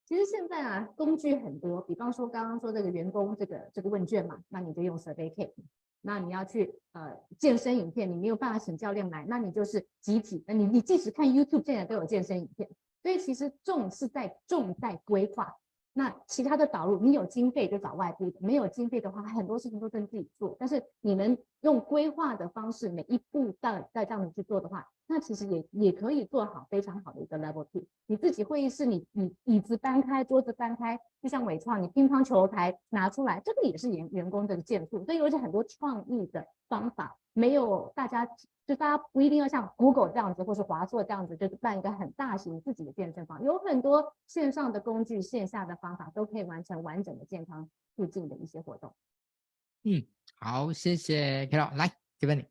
[0.05, 5.53] 其实现在啊，工具很多，比方说刚刚说这个员工这个这个问卷嘛，那你就用 Survey Kit。
[6.01, 10.43] 那你要去呃健身影片，你没有办法请教练来，那你就是集体。
[10.47, 12.69] 那你你即使看 YouTube，现在都有健身影片。
[13.01, 15.55] 所以其实重是在重在规划。
[15.93, 20.55] 那其他的导入，你有经费就找外部的，没有经费的话，很多事情都跟自己做。
[20.57, 27.83] 但是你们用规划的方式，每一步到再这样子去做的话，那其实也也可以做好非常好的一个 level two。
[28.05, 35.03] 你自己会议室，你你椅子搬开，桌子搬开，就像伟创，你乒乓球台拿出来，这个也是员员工的建树。
[35.03, 38.27] 所以有些很多创意的方法，没有大家。
[38.67, 43.43] 就大家不一定要像 Google 这样子，或是华硕这样子，就是办一个很大型自己的健身房。
[43.43, 48.95] 有很多线上的工具、线下的方法，都可以完成完整的健康促进的一些活动。
[49.83, 50.05] 嗯，
[50.35, 52.45] 好，谢谢 Carol，来，Tiffany。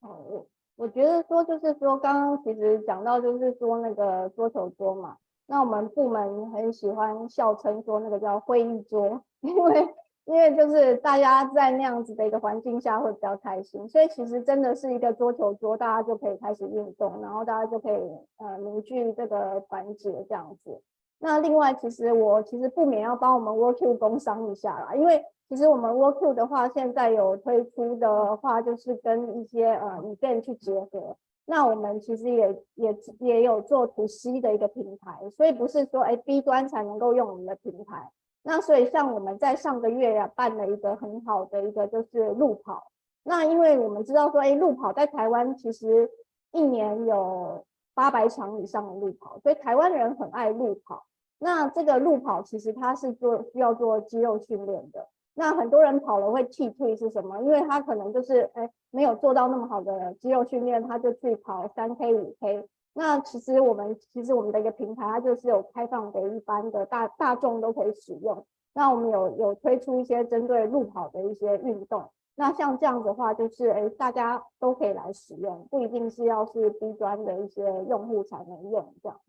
[0.00, 0.48] 哦，我
[0.78, 5.16] 我觉得说就是说，刚刚其实讲到就是说那个桌球桌嘛，
[5.46, 9.94] 那我们部门很喜欢笑称说那个叫会议桌，因为。
[10.28, 17.98] 因为就是大家在那样子的一个环境下会比较开心，所以其实真的是一个桌球桌，大家就可以开始运动，然后大家就可以
[18.36, 20.82] 呃凝聚这个团结这样子。
[21.18, 31.16] 那另外，其实我其实不免要帮我们 WorQ 工商一下啦，因为其实我们 WorQ 的话，现在有推出的话，就是跟一些呃软件去结合。
[31.46, 38.10] 那我们其实也也也有做 To C 的一个平台，所以不是说哎 B 端才能够用我们的平台。
[38.42, 42.88] 那所以像我们在上个月呀、办了一个很好的一个就是路跑，
[43.22, 46.10] 那因为我们知道说，哎，路跑在台湾其实
[46.52, 51.06] 一年有八百场以上的路跑，所以台湾人很爱路跑。
[51.38, 55.08] 那这个路跑其实它是做需要做肌肉训练的。
[55.38, 57.40] 那很多人跑了会气退是什么？
[57.42, 62.68] 因为他可能就是哎没有做到那么好的肌肉训练，他就去跑三 K 五 K。
[62.92, 68.44] 那其实我们其实我们的一个平台，它就是有开放给一般的大大众都可以使用。
[68.74, 72.10] 那我们有有推出一些针对路跑的一些运动。
[72.34, 79.20] 那像这样子的话，就是诶大家都可以来使用，不一定是要是 B 端的一些用户才能用这样。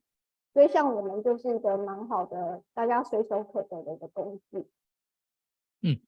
[0.53, 4.67] 所以像我们就是一个蛮好的，大家随手可得的一个工具。
[5.83, 5.99] 嗯。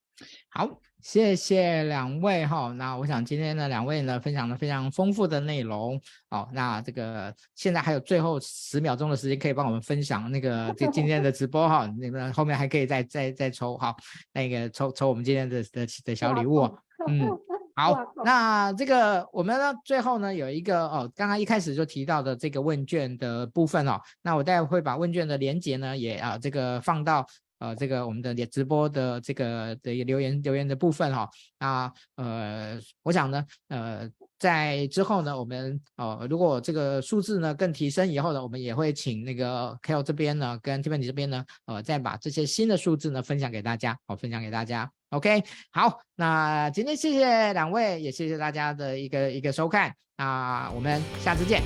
[0.50, 0.70] 好，
[1.02, 2.72] 谢谢两位哈。
[2.74, 6.00] 那我想今天呢，两位呢分享了非常丰富的内容。
[6.30, 11.92] 哦，那这个现在还有最后十秒钟的时间，可以帮我们分享那个这今天的直播哈。
[11.98, 13.96] 那个后面还可以再再再抽哈，
[14.32, 16.70] 那个抽抽我们今天的的的小礼物。
[17.08, 17.28] 嗯，
[17.76, 24.00] 好，那这个我们呢最后呢有一个哦，刚刚一开始就提到的这个问卷的部分哦。
[24.22, 27.26] 那我待会会把问卷的连接呢也啊这个放到。
[27.62, 34.10] 呃，这个我们的直播的这个的留言留言的部分哈，那呃，我想呢，呃，
[34.40, 44.92] 在之后呢，我们呃，如果这个数字呢更提升以后呢，我们也会请那个 kl 这边呢，跟 Tiffany 这边呢，呃，再把这些新的数字呢分享给大家，好，分享给大家。
[45.12, 51.62] OK，好，那今天谢谢两位，也谢谢大家的一个一个收看，那我们下次见，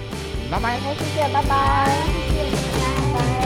[0.51, 1.87] 拜拜，谢谢，拜拜，
[2.33, 3.44] 谢谢，拜拜。